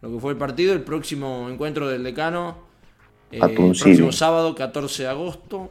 [0.00, 2.56] lo que fue el partido, el próximo encuentro del decano,
[3.30, 5.70] eh, el próximo sábado, 14 de agosto,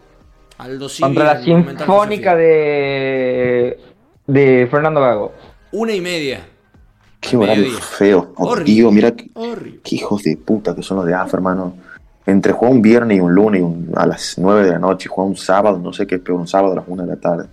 [0.58, 3.78] Aldo Contra la Sinfónica de,
[4.28, 5.34] de Fernando Gago.
[5.74, 6.48] Una y media.
[7.22, 8.34] Qué horario feo.
[8.66, 9.30] Digo, mira qué,
[9.92, 11.76] hijos de puta que son los de AFA, hermano.
[12.26, 13.64] Entre jugar un viernes y un lunes
[13.96, 16.40] a las 9 de la noche y jugar un sábado, no sé qué es peor,
[16.40, 17.46] un sábado a las 1 de la tarde.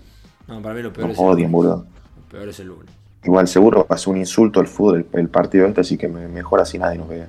[0.47, 1.51] No, para mí lo peor es el lunes.
[1.53, 1.85] Lo
[2.31, 2.99] peor es el lunes.
[3.25, 6.99] Igual seguro pasó un insulto al fútbol el, partido este, así que mejor así nadie
[6.99, 7.27] nos vea.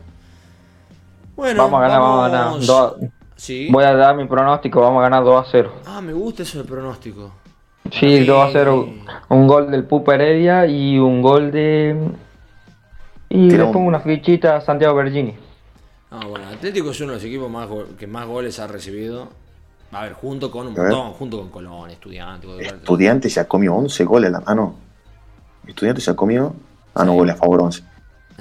[1.35, 3.11] Bueno, vamos a ganar, vamos, a ganar.
[3.71, 5.73] Voy a dar mi pronóstico, vamos a ganar 2 a 0.
[5.85, 7.31] Ah, me gusta eso del pronóstico.
[7.91, 8.89] Sí, 2 a 0.
[9.29, 11.95] Un gol del Pupa Heredia y un gol de.
[13.29, 15.35] Y le pongo una fichita a Santiago Bergini.
[16.11, 19.29] Ah, bueno, Atlético es uno de los equipos más que más goles ha recibido.
[19.91, 22.49] A ver, junto con un montón, junto con Colón, Estudiantes.
[22.59, 24.31] Estudiantes se ha comido 11 goles.
[24.45, 24.75] Ah, no.
[25.67, 26.55] Estudiantes se ha comido.
[26.95, 27.83] Ah, no, goles a favor 11.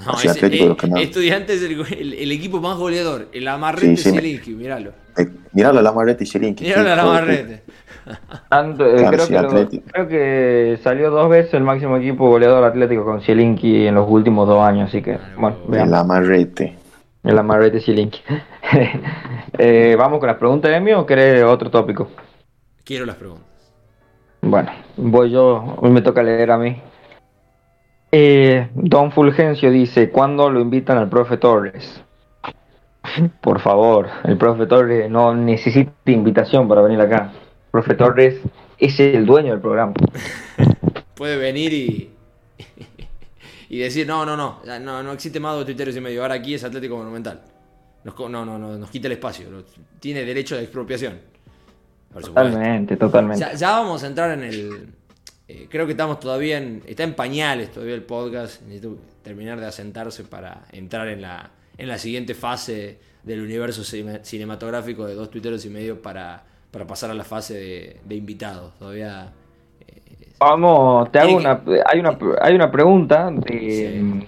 [0.05, 3.27] No, es, Atlético eh, Estudiantes es el, equipo más goleador.
[3.33, 4.93] El Amarrete sí, sí, míralo.
[5.17, 6.63] Eh, míralo, el Amarrete y Zielinski.
[6.63, 7.63] Míralo, el Amarrete.
[8.09, 9.05] Eh,
[9.91, 14.47] creo, que salió dos veces el máximo equipo goleador atlético con Zielinski en los últimos
[14.47, 15.89] dos años, así que, bueno, veamos.
[15.89, 16.75] El Amarrete.
[17.23, 18.21] El Amarrete Zielinski.
[19.57, 22.09] eh, ¿Vamos con las preguntas de mí o querés otro tópico?
[22.83, 23.45] Quiero las preguntas.
[24.41, 26.81] Bueno, voy yo, hoy me toca leer a mí.
[28.11, 32.03] Eh, Don Fulgencio dice, ¿cuándo lo invitan al profe Torres?
[33.41, 37.31] Por favor, el profe Torres no necesita invitación para venir acá.
[37.71, 38.39] Profe Torres
[38.77, 39.93] es el dueño del programa.
[41.15, 42.09] Puede venir y,
[43.69, 46.53] y decir, no, no, no, no, no existe más dos tuiteros y medio, ahora aquí
[46.53, 47.41] es Atlético Monumental.
[48.03, 49.47] Nos, no, no, no, nos quita el espacio,
[49.99, 51.19] tiene derecho de expropiación.
[52.13, 53.45] Totalmente, totalmente.
[53.55, 54.87] ya vamos a entrar en el,
[55.51, 56.83] eh, creo que estamos todavía en.
[56.85, 58.61] Está en pañales todavía el podcast.
[58.61, 65.07] Necesito terminar de asentarse para entrar en la, en la siguiente fase del universo cinematográfico
[65.07, 68.73] de dos tuiteros y medio para, para pasar a la fase de, invitados.
[68.77, 69.31] Todavía.
[69.81, 72.17] Eh, Vamos, te hago una, hay una.
[72.41, 74.27] Hay una pregunta de.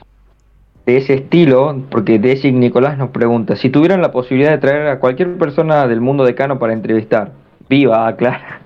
[0.85, 4.99] de ese estilo, porque Desi Nicolás nos pregunta, si tuvieran la posibilidad de traer a
[4.99, 7.31] cualquier persona del mundo decano para entrevistar,
[7.69, 8.61] viva, claro,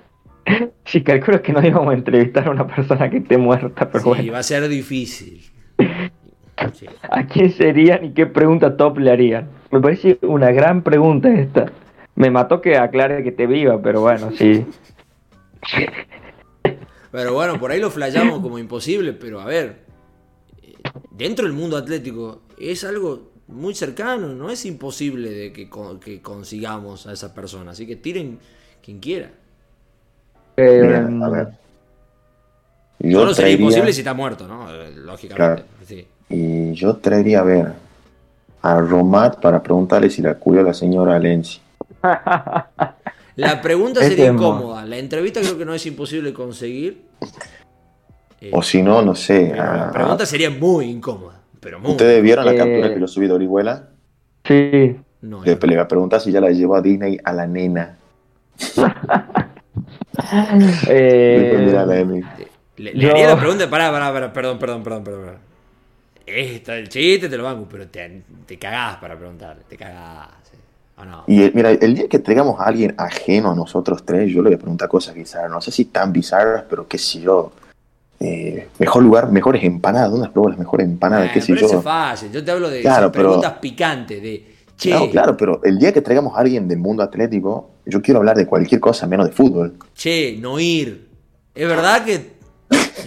[0.85, 4.09] Sí, calculo que no íbamos a entrevistar a una persona que esté muerta, pero sí,
[4.09, 4.33] bueno.
[4.33, 5.41] va a ser difícil.
[7.09, 9.49] ¿A quién serían y qué pregunta top le harían?
[9.71, 11.65] Me parece una gran pregunta esta.
[12.15, 14.65] Me mató que aclare que te viva, pero bueno, sí.
[17.11, 19.85] Pero bueno, por ahí lo flayamos como imposible, pero a ver,
[21.11, 25.69] dentro del mundo atlético es algo muy cercano, no es imposible de que,
[26.03, 28.39] que consigamos a esa persona, así que tiren
[28.83, 29.31] quien quiera.
[30.57, 31.47] Eh, a ver.
[32.99, 34.67] Yo Solo sería imposible si está muerto, ¿no?
[34.95, 36.07] Lógicamente.
[36.29, 37.73] Y yo traería a ver
[38.61, 41.59] a Romat para preguntarle si la cuidó la señora Lenzi.
[43.35, 44.85] La pregunta sería incómoda.
[44.85, 47.03] La entrevista creo que no es imposible conseguir.
[48.51, 49.53] o si no, no sé.
[49.55, 51.41] la pregunta sería muy incómoda.
[51.59, 53.89] Pero ¿Ustedes vieron la eh, captura que lo subí de Orihuela?
[54.43, 54.95] Sí.
[55.21, 57.97] No, le, le voy a preguntar si ya la llevó a Disney a la nena.
[60.87, 62.21] eh,
[62.77, 65.37] le, le haría la pregunta, pará, pará, pará, perdón, perdón, perdón, perdón.
[66.25, 70.29] Está el chiste, te lo banco, pero te, te cagás para preguntarle, te cagás.
[71.27, 74.49] Y eh, mira, el día que traigamos a alguien ajeno a nosotros tres, yo le
[74.49, 77.51] voy a preguntar cosas bizarras, no sé si tan bizarras, pero qué sé yo.
[78.19, 81.31] Eh, mejor lugar, mejores empanadas, ¿dónde has probado las mejores empanadas?
[81.33, 81.67] ¿Qué sé pero yo?
[81.67, 85.93] Eso es fácil, yo te hablo de preguntas picantes, de Claro, claro, pero el día
[85.93, 89.31] que traigamos a alguien del mundo atlético, yo quiero hablar de cualquier cosa menos de
[89.31, 89.77] fútbol.
[89.93, 91.07] Che, no ir.
[91.53, 92.33] Es verdad que,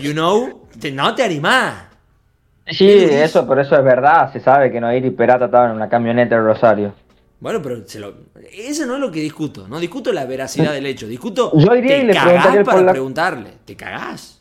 [0.01, 1.75] you know, no te animás.
[2.67, 4.33] Sí, eso, pero eso es verdad.
[4.33, 6.95] Se sabe que no ir y Perata estaba en una camioneta de Rosario.
[7.41, 8.15] Bueno, pero se lo...
[8.53, 9.69] eso no es lo que discuto.
[9.69, 11.07] No discuto la veracidad del hecho.
[11.07, 11.53] Discuto.
[11.57, 13.51] Yo iría y le cagás para preguntarle.
[13.65, 14.41] Te cagás.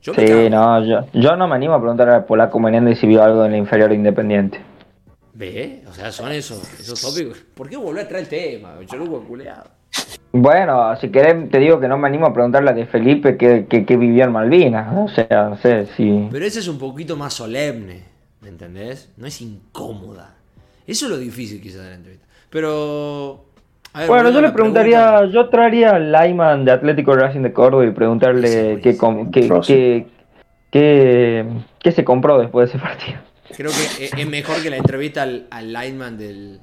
[0.00, 3.22] Yo sí, no, yo, yo no me animo a preguntarle al polaco Menéndez si vio
[3.22, 4.60] algo en la inferior independiente.
[5.34, 5.82] ¿Ve?
[5.88, 7.44] O sea, son esos, esos tópicos.
[7.54, 8.74] ¿Por qué volver a traer el tema?
[8.86, 9.78] Choluco culeado.
[10.32, 13.66] Bueno, si querés, te digo que no me animo a preguntarle a de Felipe qué
[13.66, 14.94] que, vivió en Malvinas.
[14.96, 16.28] O sea, no sé si.
[16.30, 18.02] Pero ese es un poquito más solemne,
[18.40, 19.10] ¿me entendés?
[19.16, 20.34] No es incómoda.
[20.86, 22.26] Eso es lo difícil quizás de la entrevista.
[22.50, 23.44] Pero.
[24.06, 28.80] bueno, yo le preguntaría, yo traería al Lyman de Atlético Racing de Córdoba y preguntarle
[28.82, 28.96] qué,
[29.32, 30.06] qué,
[30.70, 31.46] ¿Qué,
[31.80, 33.18] qué se compró después de ese partido?
[33.56, 36.60] Creo que es- es mejor que la entrevista al, al lineman del,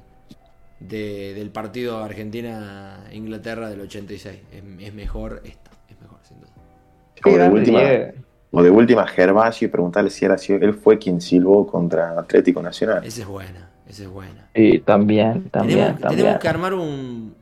[0.80, 4.38] de- del partido Argentina-Inglaterra del 86.
[4.52, 6.50] Es, es mejor esta, es mejor, sin duda.
[7.24, 7.80] O de última,
[8.52, 12.62] o de última Gervasio y preguntarle si era si él fue quien silbó contra Atlético
[12.62, 13.04] Nacional.
[13.04, 14.48] Esa es buena, esa es buena.
[14.54, 16.20] Sí, también, también, tenemos, también.
[16.20, 17.34] tenemos que armar un,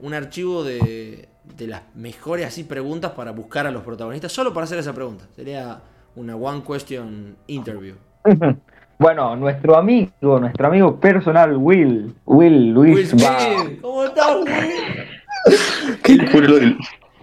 [0.00, 4.64] un archivo de, de las mejores así preguntas para buscar a los protagonistas, solo para
[4.64, 5.24] hacer esa pregunta.
[5.34, 5.80] Sería
[6.16, 7.94] una one question interview.
[8.98, 15.98] Bueno, nuestro amigo, nuestro amigo personal, Will, Will Luis Will Smith, ¿cómo estás, Will?
[16.04, 16.78] Qué culo el,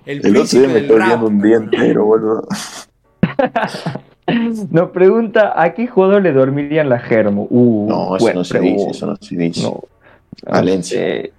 [0.06, 2.48] El el otro día me estoy un día entero, boludo.
[4.72, 7.48] nos pregunta a qué jugador le dormirían la germo.
[7.50, 9.64] Uh, No, eso no se dice, eso no se dice.
[9.64, 9.84] No.
[10.46, 11.02] Valencia.
[11.06, 11.32] Eh,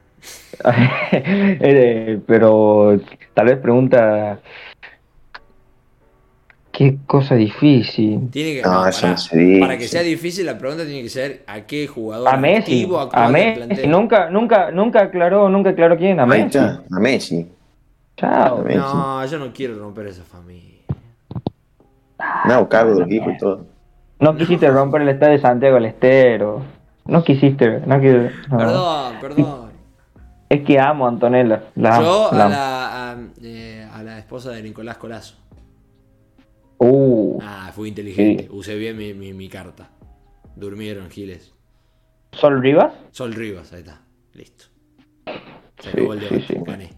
[1.13, 3.01] eh, pero
[3.35, 4.41] tal vez pregunta
[6.73, 8.29] qué cosa difícil.
[8.31, 9.13] Tiene que, No, no, eso pará.
[9.13, 9.61] no se dice.
[9.61, 12.99] Para que sea difícil, la pregunta tiene que ser a qué jugador A Messi, activo
[13.13, 16.59] a Messi, nunca, nunca, nunca aclaró, nunca aclaró quién, a Messi.
[16.59, 17.47] a Messi.
[18.17, 18.59] Chao.
[18.59, 18.79] A Messi.
[18.79, 20.80] No, yo no quiero romper esa familia.
[22.47, 23.67] Me hago cargo de los hijos y todo.
[24.19, 26.63] No quisiste romper el estadio de Santiago del Estero.
[27.07, 28.33] No quisiste, no quisiste.
[28.51, 28.59] no.
[28.59, 29.71] Perdón, perdón.
[30.49, 31.65] Es que amo a Antonella.
[31.77, 32.51] La amo, Yo la a amo.
[32.55, 35.37] la, a, eh, a la esposa de Nicolás Colazo.
[36.79, 38.45] Uh, Ah, fui inteligente.
[38.45, 38.49] Sí.
[38.53, 39.89] Usé bien mi, mi, mi carta.
[40.57, 41.55] Durmieron, Giles.
[42.33, 42.93] ¿Sol Rivas?
[43.11, 44.01] Sol Rivas, ahí está.
[44.35, 44.65] Listo.
[45.79, 46.47] Se Sí, acabó el sí, debate.
[46.47, 46.55] sí.
[46.67, 46.91] Gané.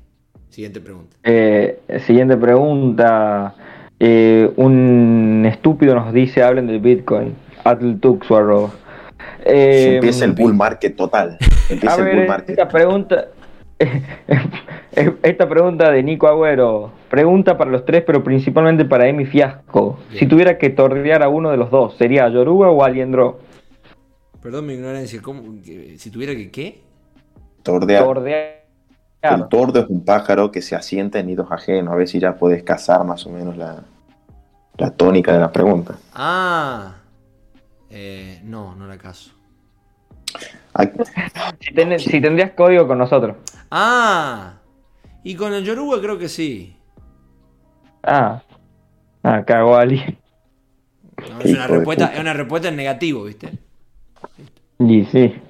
[0.48, 1.16] Siguiente pregunta.
[1.24, 3.54] Eh, siguiente pregunta.
[4.05, 7.36] Eh, un estúpido nos dice, hablen del Bitcoin.
[7.62, 8.70] Atl o arroba.
[9.44, 11.38] Eh, empieza el bull market total.
[11.70, 12.50] a Empieza el bull ver, market.
[12.50, 13.28] esta pregunta...
[15.22, 16.92] Esta pregunta de Nico Agüero.
[17.09, 19.98] Pregunta para los tres, pero principalmente para Emi Fiasco.
[20.09, 20.20] Bien.
[20.20, 23.38] Si tuviera que tordear a uno de los dos, ¿sería Yoruba o Aliendro?
[24.42, 25.20] Perdón mi ignorancia.
[25.22, 25.42] ¿cómo?
[25.96, 26.82] Si tuviera que qué?
[27.62, 28.05] Tordear.
[28.05, 28.62] Tordear.
[29.22, 31.94] El tordo es un pájaro que se asienta en nidos ajenos.
[31.94, 33.82] A ver si ya puedes cazar más o menos la,
[34.78, 35.96] la tónica de la pregunta.
[36.14, 36.94] Ah.
[37.90, 39.32] Eh, no, no la caso.
[41.60, 43.36] Si, ten- si tendrías código con nosotros.
[43.70, 44.54] Ah.
[45.22, 46.76] Y con el Yoruba creo que sí.
[48.02, 48.42] Ah.
[49.22, 50.18] Ah, cagó Ali.
[51.30, 53.50] No, es, una respuesta, es una respuesta en negativo, ¿viste?
[54.80, 55.40] Y sí.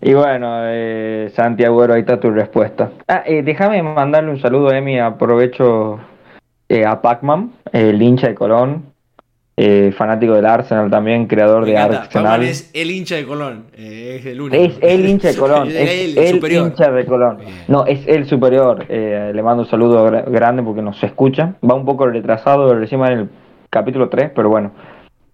[0.00, 2.92] Y bueno, eh, Santi Agüero, ahí está tu respuesta.
[3.06, 4.98] Ah, eh, déjame mandarle un saludo a Emi.
[4.98, 6.00] Aprovecho
[6.68, 8.86] eh, a Pacman, el hincha de Colón,
[9.58, 12.00] eh, fanático del Arsenal también, creador Me de encanta.
[12.02, 12.42] Arsenal.
[12.42, 13.64] Es el hincha de Colón.
[13.74, 14.62] eh, es el único.
[14.62, 16.66] Es el hincha de Colón, es el, el superior.
[16.66, 17.38] hincha de Colón.
[17.68, 18.84] No, es el superior.
[18.88, 21.54] Eh, le mando un saludo gra- grande porque nos escucha.
[21.68, 23.28] Va un poco retrasado, va en el
[23.70, 24.72] capítulo 3, pero bueno,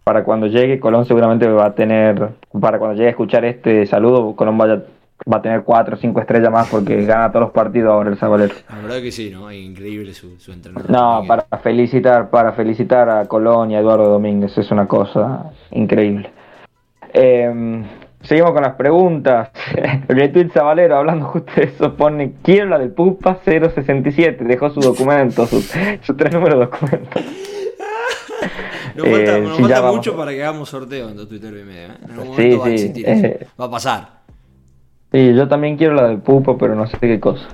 [0.05, 2.28] para cuando llegue Colón seguramente va a tener,
[2.61, 4.83] para cuando llegue a escuchar este saludo, Colón vaya,
[5.31, 8.16] va a tener 4 o 5 estrellas más porque gana todos los partidos ahora el
[8.16, 8.55] Zabalero.
[8.70, 9.51] La verdad que sí, ¿no?
[9.51, 10.91] Es increíble su, su entrenador.
[10.91, 11.29] No, Miguel.
[11.29, 16.31] para felicitar, para felicitar a Colón y a Eduardo Domínguez, es una cosa increíble.
[17.14, 17.83] Eh,
[18.23, 19.51] seguimos con las preguntas.
[20.09, 25.47] Retweet Zabalero, hablando justo de eso, pone quiero la del Pupa 067, dejó su documento,
[25.47, 25.61] su,
[26.03, 27.20] su tres números de documento.
[28.95, 29.97] Nos falta, Eh, nos falta vamos.
[29.97, 31.93] mucho para que hagamos sorteo en Twitter y medio.
[31.93, 31.97] ¿eh?
[32.05, 33.27] En algún Sí, momento va a existir eso.
[33.27, 33.47] eh.
[33.59, 34.22] Va a pasar.
[35.12, 37.46] Sí, yo también quiero la del Pupa, pero no sé qué cosa.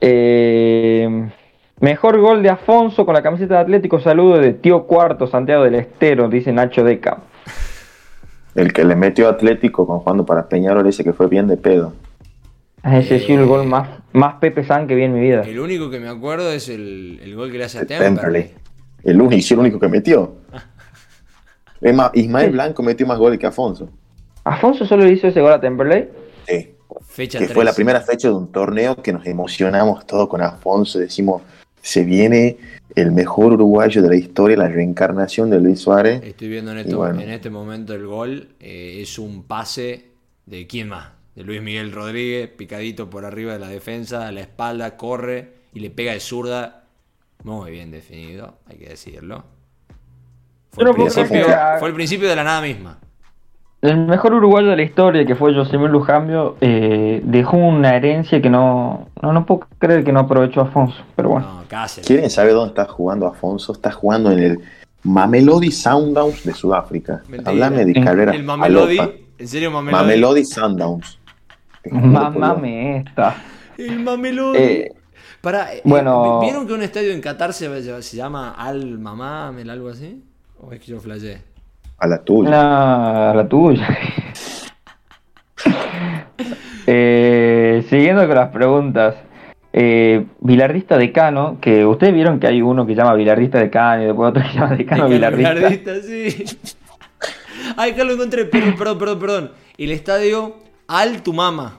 [0.00, 1.30] Eh,
[1.80, 5.76] mejor gol de Afonso con la camiseta de Atlético, saludo de Tío Cuarto, Santiago del
[5.76, 7.18] Estero, dice Nacho Deca.
[8.56, 11.56] el que le metió a Atlético con jugando para Peñarol ese que fue bien de
[11.56, 11.92] pedo.
[12.82, 15.42] Ese sí el gol más, más Pepe San que vi en mi vida.
[15.42, 18.42] El único que me acuerdo es el, el gol que le hace a El Temperley.
[18.42, 18.50] Temperley.
[19.04, 20.34] El único, sí, el único que metió.
[21.80, 23.90] Es más, Ismael Blanco metió más goles que Afonso.
[24.44, 26.08] Afonso solo hizo ese gol a Temperley.
[26.46, 26.70] Sí.
[27.06, 27.54] Fecha Que 3.
[27.54, 30.98] fue la primera fecha de un torneo que nos emocionamos todos con Afonso.
[30.98, 31.42] Decimos,
[31.80, 32.56] se viene
[32.94, 36.22] el mejor uruguayo de la historia, la reencarnación de Luis Suárez.
[36.22, 37.20] Estoy viendo en, Y esto, bueno.
[37.20, 38.48] en este momento el gol.
[38.60, 40.10] eh, es un pase
[40.46, 41.08] de quién más.
[41.34, 45.80] De Luis Miguel Rodríguez, picadito por arriba de la defensa, a la espalda, corre y
[45.80, 46.84] le pega de zurda.
[47.42, 49.44] Muy bien definido, hay que decirlo.
[50.76, 51.46] El principio,
[51.78, 53.00] fue el principio de la nada misma.
[53.84, 58.48] El mejor uruguayo de la historia, que fue Josemir Lujambio, eh, dejó una herencia que
[58.48, 61.02] no, no, no puedo creer que no aprovechó Afonso.
[61.14, 62.06] Pero bueno, No, Cáceres.
[62.06, 63.72] ¿Quieren saber dónde está jugando Afonso?
[63.72, 64.58] Está jugando en el
[65.02, 67.22] Mamelodi Sundowns de Sudáfrica.
[67.28, 67.50] Mentira.
[67.50, 68.32] Háblame de El- carrera.
[68.34, 68.98] El Mamelodi.
[69.36, 70.02] ¿En serio Mamelodi?
[70.02, 71.18] Mamelodi Sundowns.
[71.90, 73.36] Mamame esta.
[73.76, 74.58] El Mamelodi.
[74.58, 74.92] Eh,
[75.42, 76.40] Para, eh, Bueno.
[76.40, 80.22] ¿Vieron que un estadio en Qatar se, se llama Al Mamamel, algo así?
[80.58, 81.42] ¿O es que yo flasheé?
[81.98, 82.50] A la tuya.
[82.50, 83.88] La, la tuya.
[86.86, 89.14] Eh, siguiendo con las preguntas.
[89.72, 94.30] Eh, bilardista decano, que ustedes vieron que hay uno que llama bilardista decano y después
[94.30, 95.54] otro que llama decano bilardista.
[95.54, 96.44] Bilardista, sí.
[97.76, 98.44] Ay, acá lo encontré.
[98.44, 99.52] Perdón, perdón, perdón, perdón.
[99.78, 101.78] El estadio Al Tumama.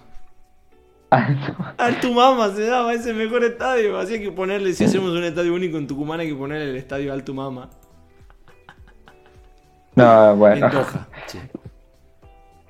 [1.10, 3.98] Al Tumama se llama, es el mejor estadio.
[3.98, 6.76] Así hay que ponerle, si hacemos un estadio único en Tucumán, hay que ponerle el
[6.76, 7.70] estadio Al Tumama.
[9.96, 10.70] No, bueno.
[10.70, 11.08] Doha.
[11.28, 11.40] Sí.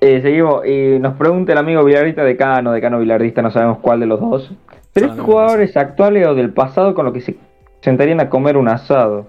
[0.00, 0.66] Eh, seguimos.
[0.66, 4.52] Y nos pregunta el amigo bilardista decano, decano bilardista, no sabemos cuál de los dos.
[4.92, 7.36] ¿Tres Solamente jugadores actuales o del pasado con los que se
[7.80, 9.26] sentarían a comer un asado?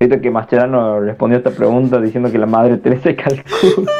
[0.00, 3.92] Ahorita que Mascherano respondió a esta pregunta diciendo que la madre Teresa de Calcuta.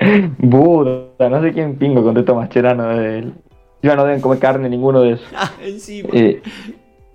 [0.38, 2.90] Buda, no sé quién pingo contestó Mascherano.
[3.00, 3.30] eh.
[3.82, 5.26] Ya no deben comer carne ninguno de esos.
[5.34, 6.08] Ah, encima.
[6.12, 6.42] Eh,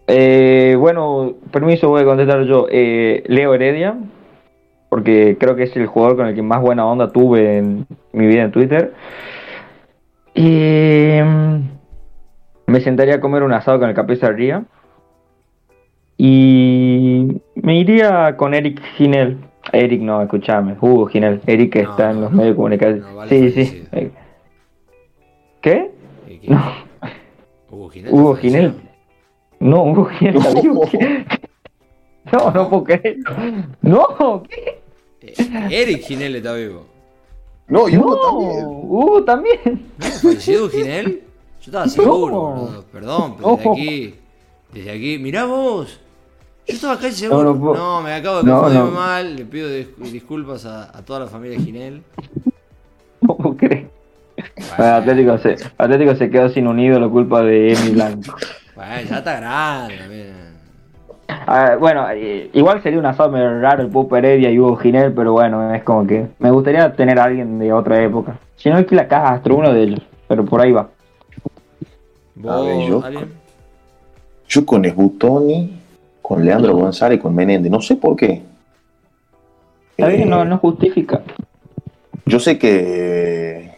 [0.07, 2.67] eh, bueno, permiso, voy a contestar yo.
[2.69, 3.97] Eh, Leo Heredia,
[4.89, 8.27] porque creo que es el jugador con el que más buena onda tuve en mi
[8.27, 8.93] vida en Twitter.
[10.33, 11.59] Y mm,
[12.67, 14.63] me sentaría a comer un asado con el Capeza Ría.
[16.17, 19.37] Y me iría con Eric Ginel.
[19.73, 21.41] Eric, no, escúchame, Hugo Ginel.
[21.47, 22.99] Eric que No, está en los medios de comunicación.
[23.01, 23.83] no, vale sí, sí.
[23.91, 24.11] Eh,
[25.61, 25.91] ¿Qué?
[26.47, 26.61] No.
[27.71, 28.13] Hugo Ginel.
[28.13, 28.35] Hugo.
[28.35, 28.73] Ginel.
[29.65, 30.89] No, Hugo Ginel está vivo.
[32.31, 33.17] No, no puedo creer.
[33.81, 34.81] No, ¿qué?
[35.71, 36.85] Eric Ginel está vivo.
[37.67, 38.65] No, yo No, no, también.
[38.67, 39.85] Hugo también.
[39.97, 41.05] ¿No falleció Hugo Ginel?
[41.61, 42.83] Yo estaba seguro, boludo.
[42.91, 44.15] Perdón, pero desde aquí.
[44.73, 45.17] Desde aquí.
[45.19, 45.99] Mirá vos.
[46.67, 47.53] Yo estaba casi seguro.
[47.53, 48.01] No, No, no puedo.
[48.01, 48.91] me acabo de confundir no.
[48.91, 49.35] mal.
[49.35, 52.03] Le pido dis- disculpas a, a toda la familia Ginel.
[53.21, 53.89] No puedo creer.
[54.77, 58.35] Bueno, Atlético, se, Atlético se quedó sin un ídolo culpa de Emi Blanco.
[58.75, 60.55] Bueno, ya está grande también.
[61.47, 62.05] Ah, bueno,
[62.53, 65.83] igual sería un asado medio raro el Pupo Heredia y Hugo Ginel, pero bueno, es
[65.83, 68.37] como que me gustaría tener a alguien de otra época.
[68.57, 70.89] Si no, es que la Castro, uno de ellos, pero por ahí va.
[72.35, 73.33] ¿Vos, ver, yo- alguien?
[74.47, 75.79] Yo con Esbutoni,
[76.21, 77.71] con Leandro González y con Menéndez.
[77.71, 78.43] No sé por qué.
[79.97, 81.21] Está bien, Eh, no, no justifica.
[82.25, 83.71] Yo sé que,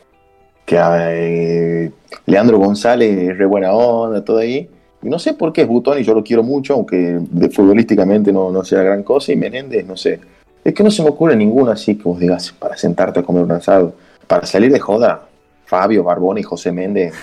[0.66, 1.92] que eh,
[2.26, 4.70] Leandro González es re buena onda, todo ahí.
[5.04, 8.52] Y no sé por qué es Butoni, yo lo quiero mucho, aunque de, futbolísticamente no,
[8.52, 9.32] no sea gran cosa.
[9.32, 10.20] Y Menéndez, no sé.
[10.64, 13.44] Es que no se me ocurre ninguno así que vos digas para sentarte a comer
[13.44, 13.94] un asado.
[14.28, 15.28] Para salir de joda,
[15.66, 17.14] Fabio, Barbón y José Méndez,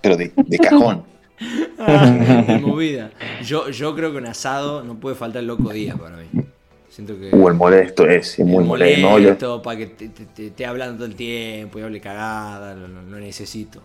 [0.00, 1.02] pero de, de cajón.
[1.78, 3.10] Ah, movida.
[3.44, 6.26] Yo, yo creo que un asado no puede faltar el loco día para mí.
[6.88, 7.34] Siento que.
[7.34, 9.60] Uh, el molesto es, es muy el molesto.
[9.60, 13.80] para que te, te hablando todo el tiempo y hable cagada, lo, lo- lo necesito.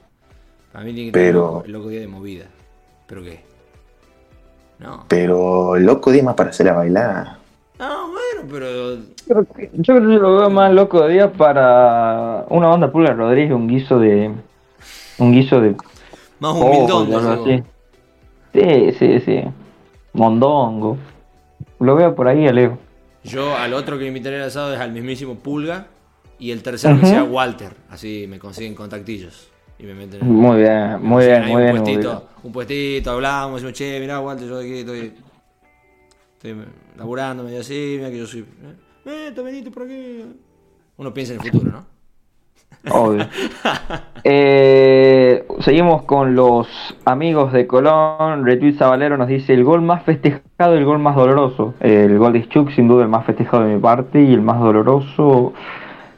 [0.71, 2.45] Para mí tiene que tener Pero- el loco- el loco día de movida.
[3.08, 3.43] ¿Pero qué?
[4.80, 5.05] No.
[5.08, 7.38] Pero loco día es más para hacer a bailar.
[7.80, 8.95] No, bueno, pero.
[8.95, 12.91] Yo creo que- yo creo que lo veo más loco de día para una banda
[12.91, 14.32] Pula Rodríguez, un guiso de.
[15.20, 15.76] Un guiso de.
[16.39, 17.64] Más humildón, algo así.
[18.53, 19.43] Sí, sí, sí.
[20.14, 20.97] Mondongo.
[21.80, 22.78] Lo veo por ahí, Alejo.
[23.24, 25.88] Yo al otro que le invitaré al asado es al mismísimo Pulga.
[26.39, 27.01] Y el tercero Ujú.
[27.01, 27.74] que sea Walter.
[27.89, 29.49] Así me consiguen contactillos.
[29.80, 31.78] Y me meten en- Muy bien, muy bien, muy bien.
[31.78, 35.13] Un puestito, un puestito, hablamos, decimos, che, mirá, Walter, yo aquí estoy.
[36.34, 36.55] Estoy
[36.97, 38.41] laburando medio así, mira que yo soy.
[39.05, 40.23] Eh, eh, venite por aquí.
[40.97, 41.86] Uno piensa en el futuro, ¿no?
[42.91, 43.28] Obvio.
[44.30, 46.67] Eh, seguimos con los
[47.05, 48.45] amigos de Colón.
[48.45, 51.75] Retweet Zabalero nos dice: el gol más festejado y el gol más doloroso.
[51.80, 54.21] El gol de Schuk, sin duda, el más festejado de mi parte.
[54.21, 55.53] Y el más doloroso,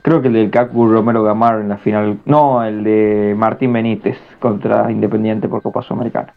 [0.02, 2.20] creo que el del Cacu Romero Gamar en la final.
[2.26, 6.34] No, el de Martín Benítez contra Independiente por Copa Sudamericana.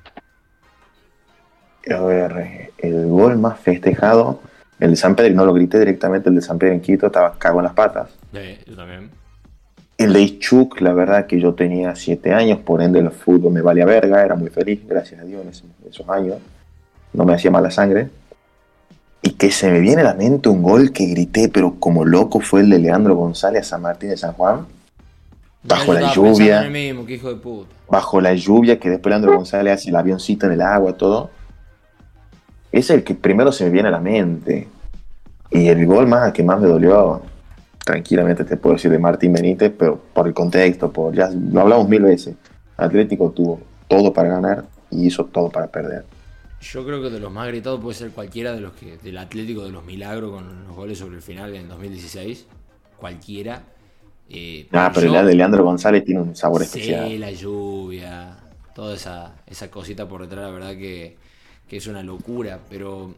[1.91, 4.41] A ver, el gol más festejado,
[4.79, 7.07] el de San Pedro, y no lo grité directamente, el de San Pedro en Quito,
[7.07, 8.11] estaba cago en las patas.
[8.33, 9.11] Sí, yo también.
[9.99, 13.63] El de Ichuk, la verdad que yo tenía siete años, por ende el fútbol me
[13.63, 16.39] valía verga, era muy feliz, gracias a Dios en esos años.
[17.13, 18.09] No me hacía mala sangre.
[19.23, 22.41] Y que se me viene a la mente un gol que grité, pero como loco,
[22.41, 24.66] fue el de Leandro González a San Martín de San Juan.
[25.62, 26.62] Bajo la lluvia.
[26.62, 27.68] mismo, hijo de puta.
[27.89, 31.31] bajo la lluvia, que después Leandro González hace el avioncito en el agua, todo.
[32.73, 34.68] Es el que primero se me viene a la mente.
[35.51, 37.23] Y el gol más que más me dolió,
[37.85, 41.89] tranquilamente te puedo decir de Martín Benítez, pero por el contexto, por ya lo hablamos
[41.89, 42.35] mil veces.
[42.77, 46.05] Atlético tuvo todo para ganar y hizo todo para perder.
[46.63, 49.65] Yo creo que de los más gritados puede ser cualquiera de los que del Atlético
[49.65, 52.47] de los Milagros con los goles sobre el final en 2016.
[52.97, 53.65] Cualquiera.
[54.29, 57.21] Eh, Ah, pero yo- la de Leandro González tiene un sabor Sí, especial.
[57.21, 58.39] la lluvia,
[58.75, 61.17] toda esa, esa cosita por detrás, la verdad que,
[61.69, 62.61] que es una locura.
[62.71, 63.13] Pero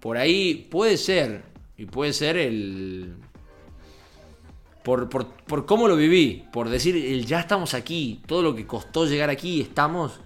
[0.00, 1.42] por ahí puede ser,
[1.76, 3.14] y puede ser el...
[4.82, 8.66] Por, por, por cómo lo viví, por decir, el ya estamos aquí, todo lo que
[8.66, 10.20] costó llegar aquí, estamos.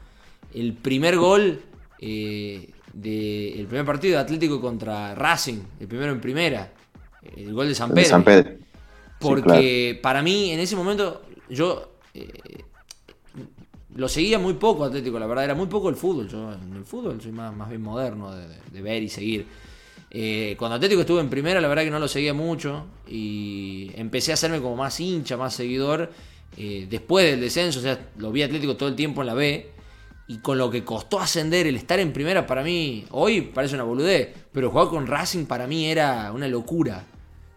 [0.52, 1.60] El primer gol
[2.00, 6.72] eh, del primer partido de Atlético contra Racing, el primero en primera,
[7.36, 8.08] el gol de San de Pedro.
[8.08, 8.50] San Pedro.
[8.50, 8.64] Sí,
[9.18, 10.02] Porque claro.
[10.02, 12.64] para mí, en ese momento, yo eh,
[13.98, 16.28] lo seguía muy poco Atlético, la verdad, era muy poco el fútbol.
[16.28, 19.46] Yo en el fútbol soy más, más bien moderno de, ver y seguir.
[20.10, 24.30] Eh, cuando Atlético estuvo en primera, la verdad que no lo seguía mucho y empecé
[24.30, 26.10] a hacerme como más hincha, más seguidor.
[26.56, 29.77] eh, después del descenso, o sea, lo vi Atlético todo el tiempo en la B.
[30.28, 33.84] Y con lo que costó ascender, el estar en primera para mí, hoy parece una
[33.84, 37.02] boludez, pero jugar con Racing para mí era una locura.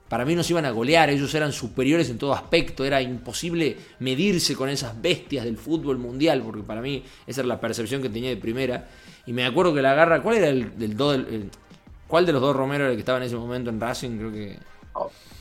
[0.08, 4.56] Para mí nos iban a golear, ellos eran superiores en todo aspecto, era imposible medirse
[4.56, 8.30] con esas bestias del fútbol mundial, porque para mí esa era la percepción que tenía
[8.30, 8.88] de primera.
[9.26, 11.50] Y me acuerdo que la agarra, ¿cuál era el, del do- el- el-
[12.08, 14.18] cuál de los dos Romero era el que estaba en ese momento en Racing?
[14.18, 14.58] Creo que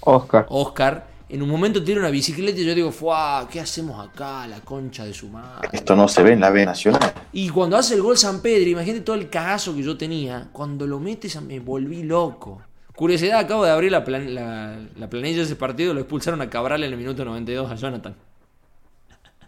[0.01, 0.47] Oscar.
[0.49, 1.07] Oscar.
[1.31, 3.47] En un momento tira una bicicleta y yo digo, ¡fuah!
[3.49, 4.47] ¿Qué hacemos acá?
[4.49, 5.69] La concha de su madre.
[5.73, 7.13] Esto no se ve en la B Nacional.
[7.33, 10.49] Y cuando hace el gol San Pedro, imagínate todo el cagazo que yo tenía.
[10.53, 12.63] Cuando lo metes, me volví loco.
[12.97, 15.95] Curiosidad, acabo de abrir la, plan- la, la planilla de ese partido.
[15.95, 18.15] Lo expulsaron a Cabral en el minuto 92 a Jonathan.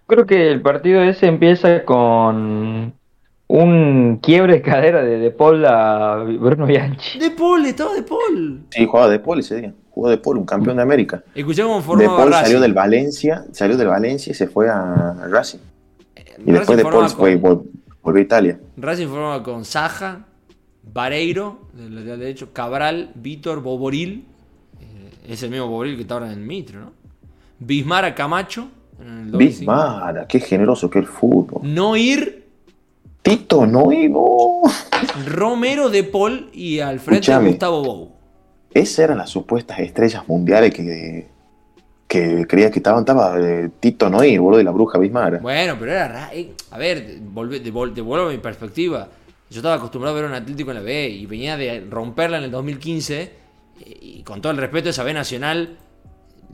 [0.06, 2.94] Creo que el partido ese empieza con
[3.48, 7.18] un quiebre de cadera de, de Paul a Bruno Bianchi.
[7.18, 8.62] De Paul, estaba de Paul.
[8.70, 9.74] Sí, jugaba de Paul ese día.
[9.90, 11.22] Jugó de Paul, un campeón de América.
[11.34, 12.44] Escuchá cómo De Paul Racing.
[12.44, 15.58] salió del Valencia, salió del Valencia y se fue a Racing.
[15.58, 17.64] Y Racing después de Paul fue, con-
[18.02, 18.58] volvió a Italia.
[18.78, 20.24] Racing formaba con Saja,
[20.94, 24.24] Vareiro, del lateral derecho, Cabral, Vítor, Boboril.
[24.80, 26.92] eh, es el mismo Boboril que está ahora en el Mitre, ¿no?
[27.58, 28.68] Bismara Camacho.
[28.98, 29.38] En el 2005.
[29.72, 31.60] Bismara, qué generoso que el fútbol.
[31.62, 32.41] Noir,
[33.22, 34.62] Tito Noivo.
[35.26, 37.50] Romero de Paul y al frente Escuchame.
[37.50, 38.12] Gustavo Bou.
[38.74, 41.28] Esas eran las supuestas estrellas mundiales que,
[42.08, 43.00] que creía que estaban.
[43.00, 45.38] Estaba eh, Tito Noir, boludo, de la bruja Bismara.
[45.38, 49.08] Bueno, pero era ra- eh, A ver, devuelvo mi perspectiva.
[49.50, 52.38] Yo estaba acostumbrado a ver a un Atlético en la B y venía de romperla
[52.38, 53.20] en el 2015.
[53.22, 55.76] eh, Y con todo el respeto, esa B Nacional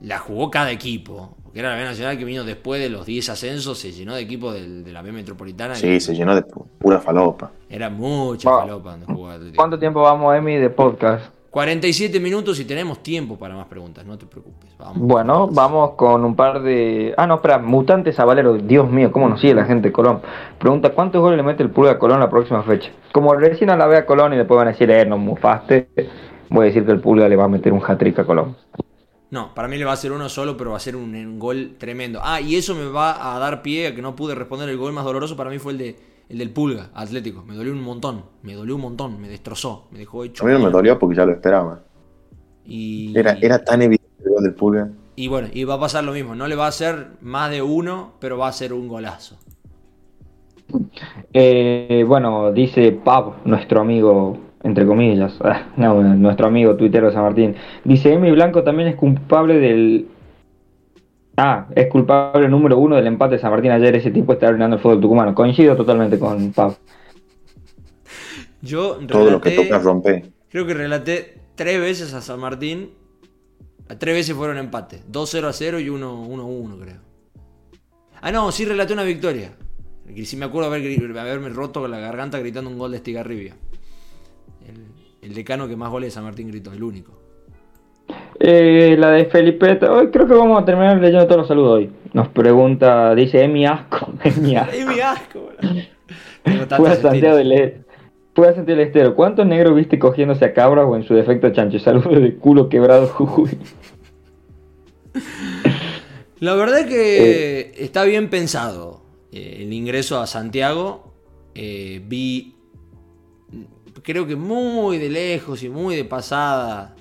[0.02, 1.36] la jugó cada equipo.
[1.48, 4.20] Porque era la B Nacional que vino después de los 10 ascensos, se llenó de
[4.20, 5.74] equipos del- de la B Metropolitana.
[5.74, 7.50] y Sí, se llenó de pu- pura falopa.
[7.70, 8.60] Era mucha Wow.
[8.60, 9.56] falopa donde jugaba Atlético.
[9.56, 11.32] ¿Cuánto tiempo vamos, Emi, de podcast?
[11.50, 14.68] 47 minutos y tenemos tiempo para más preguntas, no te preocupes.
[14.78, 14.98] Vamos.
[14.98, 17.14] Bueno, vamos con un par de...
[17.16, 18.52] Ah, no, espera, Mutantes a Valero.
[18.58, 20.20] Dios mío, cómo nos sigue la gente de Colón.
[20.58, 22.90] Pregunta, ¿cuántos goles le mete el Pulga a Colón la próxima fecha?
[23.12, 25.88] Como recién a la ve a Colón y después van a decir, eh, no mufaste,
[26.50, 28.54] voy a decir que el Pulga le va a meter un hat-trick a Colón.
[29.30, 31.38] No, para mí le va a ser uno solo, pero va a ser un, un
[31.38, 32.20] gol tremendo.
[32.22, 34.68] Ah, y eso me va a dar pie a que no pude responder.
[34.68, 35.96] El gol más doloroso para mí fue el de
[36.28, 37.42] el del Pulga, Atlético.
[37.44, 40.44] Me dolió un montón, me dolió un montón, me destrozó, me dejó hecho.
[40.44, 41.84] A mí no me dolió porque ya lo esperaba.
[42.64, 44.90] Y, Era, era tan evidente el gol del Pulga.
[45.16, 46.34] y bueno, y va a pasar lo mismo.
[46.34, 49.38] No le va a hacer más de uno, pero va a ser un golazo.
[51.32, 57.22] Eh, bueno, dice Pab, nuestro amigo, entre comillas, ah, no, nuestro amigo tuitero de San
[57.22, 57.54] Martín.
[57.84, 60.08] Dice, Emi Blanco también es culpable del...
[61.36, 63.94] Ah, es culpable número uno del empate de San Martín ayer.
[63.94, 65.34] Ese tipo está arruinando el fútbol tucumano.
[65.34, 66.74] Coincido totalmente con Pab.
[68.60, 70.24] Yo Todo lo que relaté- toca rompe.
[70.50, 72.90] Creo que relaté tres veces a San Martín.
[73.98, 75.00] Tres veces fueron empate.
[75.10, 76.96] 2-0 a 0 y 1-1, creo.
[78.20, 79.52] Ah, no, sí relaté una victoria.
[80.12, 83.54] Y sí me acuerdo haber, haberme roto la garganta gritando un gol de Estigarribia.
[85.28, 87.12] El, decano que más goles de San Martín gritó, el único.
[88.40, 91.90] Eh, la de Felipe, hoy creo que vamos a terminar leyendo todos los saludos hoy.
[92.12, 94.72] Nos pregunta, dice Emi Asco, Emi Asco.
[94.72, 95.48] ¡Es mi asco!
[96.76, 97.84] Fue a Santiago del Estero.
[98.34, 99.14] Fue a Santiago del Estero.
[99.14, 101.78] ¿Cuántos negros viste cogiéndose a cabras o en su defecto chancho?
[101.78, 103.58] Saludos de culo quebrado, Jujuy.
[106.40, 109.02] La verdad es que está bien pensado
[109.32, 111.12] eh, el ingreso a Santiago.
[111.54, 112.54] Eh, vi,
[114.10, 116.96] creo que muy de lejos y muy de pasada,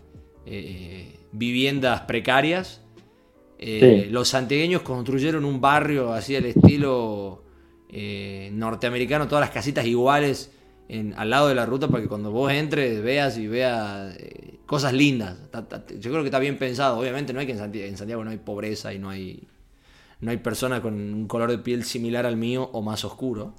[0.46, 2.82] eh, viviendas precarias.
[3.60, 4.12] Eh, Sí.
[4.12, 7.44] Los santiagueños construyeron un barrio así al estilo
[7.90, 10.52] eh, norteamericano, todas las casitas iguales
[10.90, 14.56] en- al lado de la ruta para que cuando vos entres veas y veas eh,
[14.66, 15.38] cosas lindas.
[15.52, 17.00] Ta- ta- Yo creo que está bien pensado.
[17.00, 19.42] Obviamente no hay que en Santiago, en Santiago no hay pobreza y no hay,
[20.20, 23.54] no hay personas con un color de piel similar al mío o más oscuro.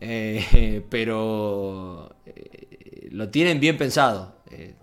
[0.90, 2.14] Pero
[2.90, 4.34] eh, lo tienen bien pensado.
[4.50, 4.74] Eh,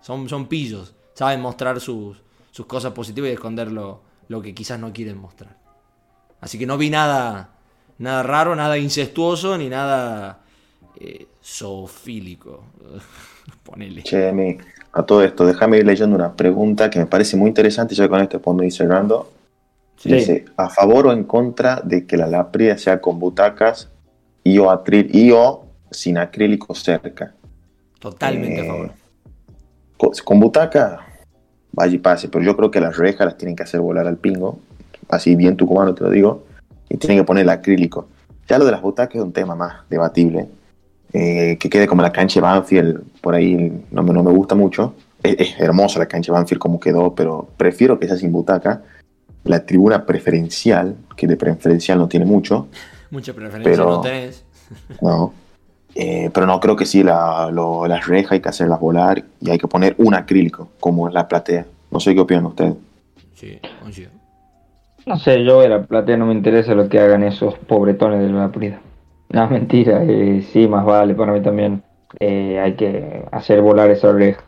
[0.00, 0.94] son, son pillos.
[1.14, 5.56] Saben mostrar sus, sus cosas positivas y esconder lo, lo que quizás no quieren mostrar.
[6.40, 7.50] Así que no vi nada,
[7.98, 10.40] nada raro, nada incestuoso, ni nada
[11.00, 12.64] eh, zoofílico.
[13.62, 14.02] Ponele.
[14.02, 14.58] Che, mi-
[14.92, 18.20] a todo esto, déjame ir leyendo una pregunta que me parece muy interesante, ya con
[18.20, 19.30] este podemos ir cerrando.
[19.96, 20.10] Sí.
[20.12, 23.88] Dice, ¿a favor o en contra de que la lápida sea con butacas
[24.44, 27.34] y o, atril- y o sin acrílico cerca?
[28.04, 28.90] Totalmente a Eh, favor.
[29.96, 31.00] Con, con butaca,
[31.72, 34.18] vaya y pase, pero yo creo que las rejas las tienen que hacer volar al
[34.18, 34.58] pingo,
[35.08, 36.44] así bien tucumano te lo digo,
[36.90, 38.08] y tienen que poner el acrílico.
[38.46, 40.48] Ya lo de las butacas es un tema más debatible,
[41.14, 44.54] eh, que quede como la cancha de Banfield, por ahí no me, no me gusta
[44.54, 44.94] mucho.
[45.22, 48.82] Es, es hermosa la cancha de Banfield como quedó, pero prefiero que sea sin butaca.
[49.44, 52.68] La tribuna preferencial, que de preferencial no tiene mucho,
[53.10, 54.44] Mucha preferencia pero- no tenés.
[55.00, 55.32] no.
[55.94, 59.50] Eh, pero no creo que sí, la- lo- las rejas hay que hacerlas volar y
[59.50, 61.66] hay que poner un acrílico, como en la platea.
[61.90, 62.74] No sé qué opinan ustedes.
[63.34, 64.10] Sí, coincido.
[65.06, 68.28] No sé, yo de la platea no me interesa lo que hagan esos pobretones de
[68.28, 68.80] la Prida.
[69.28, 71.82] No, mentira, eh, sí, más vale para mí también.
[72.20, 74.42] Eh, hay que hacer volar esa reja.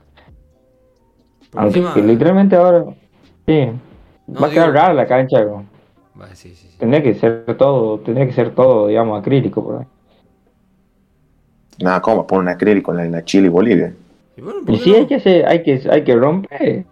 [1.50, 2.84] Por Aunque encima- que literalmente ahora,
[3.46, 3.66] sí,
[4.26, 5.44] No, va a quedar digo- rara la cancha.
[5.44, 5.64] ¿no?
[6.20, 6.76] Va, sí, sí, sí.
[6.78, 9.86] Tendría que ser todo, tendría que ser todo, digamos, acrílico por ahí.
[11.80, 12.26] Nada, ¿cómo?
[12.26, 13.92] Poner un acrílico en la, en la Chile y Bolivia.
[14.36, 14.96] Y bueno, ¿por Y qué sí, no?
[14.96, 16.84] hay que hacer, hay que, hay que romper.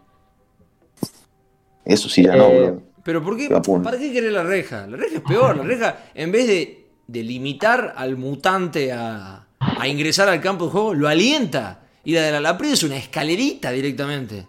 [1.84, 2.82] Eso sí ya no, Eh, bro.
[3.02, 3.48] Pero ¿por qué?
[3.82, 4.86] ¿Para qué querer la reja?
[4.86, 5.56] La reja es peor.
[5.58, 10.70] La reja, en vez de, de limitar al mutante a, a ingresar al campo de
[10.70, 11.80] juego, lo alienta.
[12.04, 14.46] Y la de la Laprid es una escalerita directamente.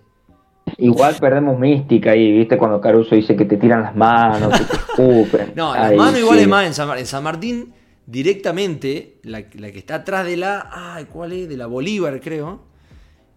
[0.77, 2.57] Igual perdemos mística ahí, ¿viste?
[2.57, 5.53] Cuando Caruso dice que te tiran las manos, que te escupen.
[5.55, 6.43] No, las manos igual sí.
[6.43, 7.73] es más en San, en San Martín,
[8.07, 10.69] directamente, la, la que está atrás de la.
[10.71, 11.49] Ay, ¿cuál es?
[11.49, 12.65] De la Bolívar, creo.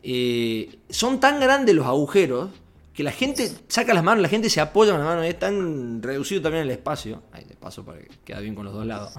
[0.03, 2.51] eh, son tan grandes los agujeros
[2.95, 6.03] que la gente saca las manos, la gente se apoya con las manos, es tan
[6.03, 7.23] reducido también el espacio.
[7.33, 9.13] Ahí de paso para que quede bien con los dos lados.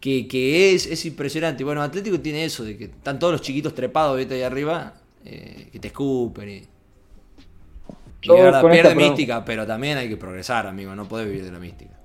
[0.00, 1.64] Que, que es, es impresionante.
[1.64, 5.68] Bueno, Atlético tiene eso, de que están todos los chiquitos trepados, viste, ahí arriba, eh,
[5.72, 6.68] que te escupen y.
[8.20, 11.52] y de verdad, pierde mística, pero también hay que progresar, amigo, no podés vivir de
[11.52, 11.98] la mística.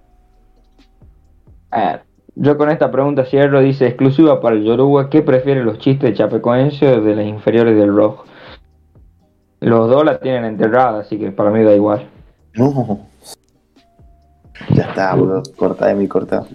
[1.71, 2.03] Ah,
[2.35, 6.15] yo con esta pregunta cierro, dice exclusiva para el Yoruba, ¿qué prefiere los chistes de
[6.15, 8.25] Chapecoense o de las inferiores del Rojo?
[9.59, 12.09] Los dos la tienen enterrada, así que para mí da igual.
[12.53, 13.07] No.
[14.73, 15.43] Ya está, bro.
[15.55, 16.45] Corta de mi corta.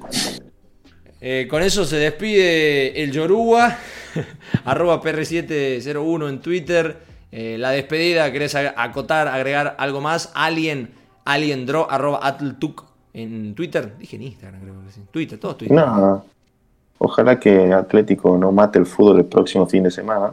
[1.21, 3.77] Eh, con eso se despide el Yoruba,
[4.65, 6.97] arroba PR701 en Twitter.
[7.31, 10.33] Eh, la despedida, ¿querés acotar, agregar algo más?
[10.35, 10.91] Alien,
[11.25, 13.95] aliendro, arroba atltuk en Twitter.
[13.99, 15.01] Dije en Instagram, creo que sí.
[15.11, 15.77] Twitter, todos Twitter.
[15.77, 16.25] No.
[16.99, 20.33] Ojalá que Atlético no mate el fútbol el próximo fin de semana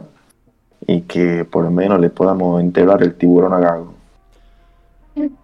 [0.86, 3.94] y que por lo menos le podamos enterrar el tiburón a Gago.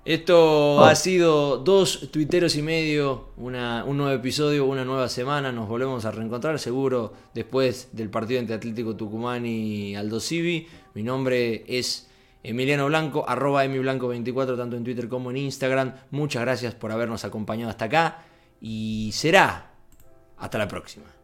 [0.05, 5.53] Esto ha sido dos tuiteros y medio, una- un nuevo episodio, una nueva semana.
[5.53, 10.67] Nos volvemos a reencontrar seguro después del partido entre Atlético Tucumán y Aldo Civi.
[10.95, 12.10] Mi nombre es
[12.43, 15.95] Emiliano Blanco, arroba emiblanco24, tanto en Twitter como en Instagram.
[16.11, 18.19] Muchas gracias por habernos acompañado hasta acá
[18.61, 19.73] y será
[20.39, 21.20] hasta la próxima.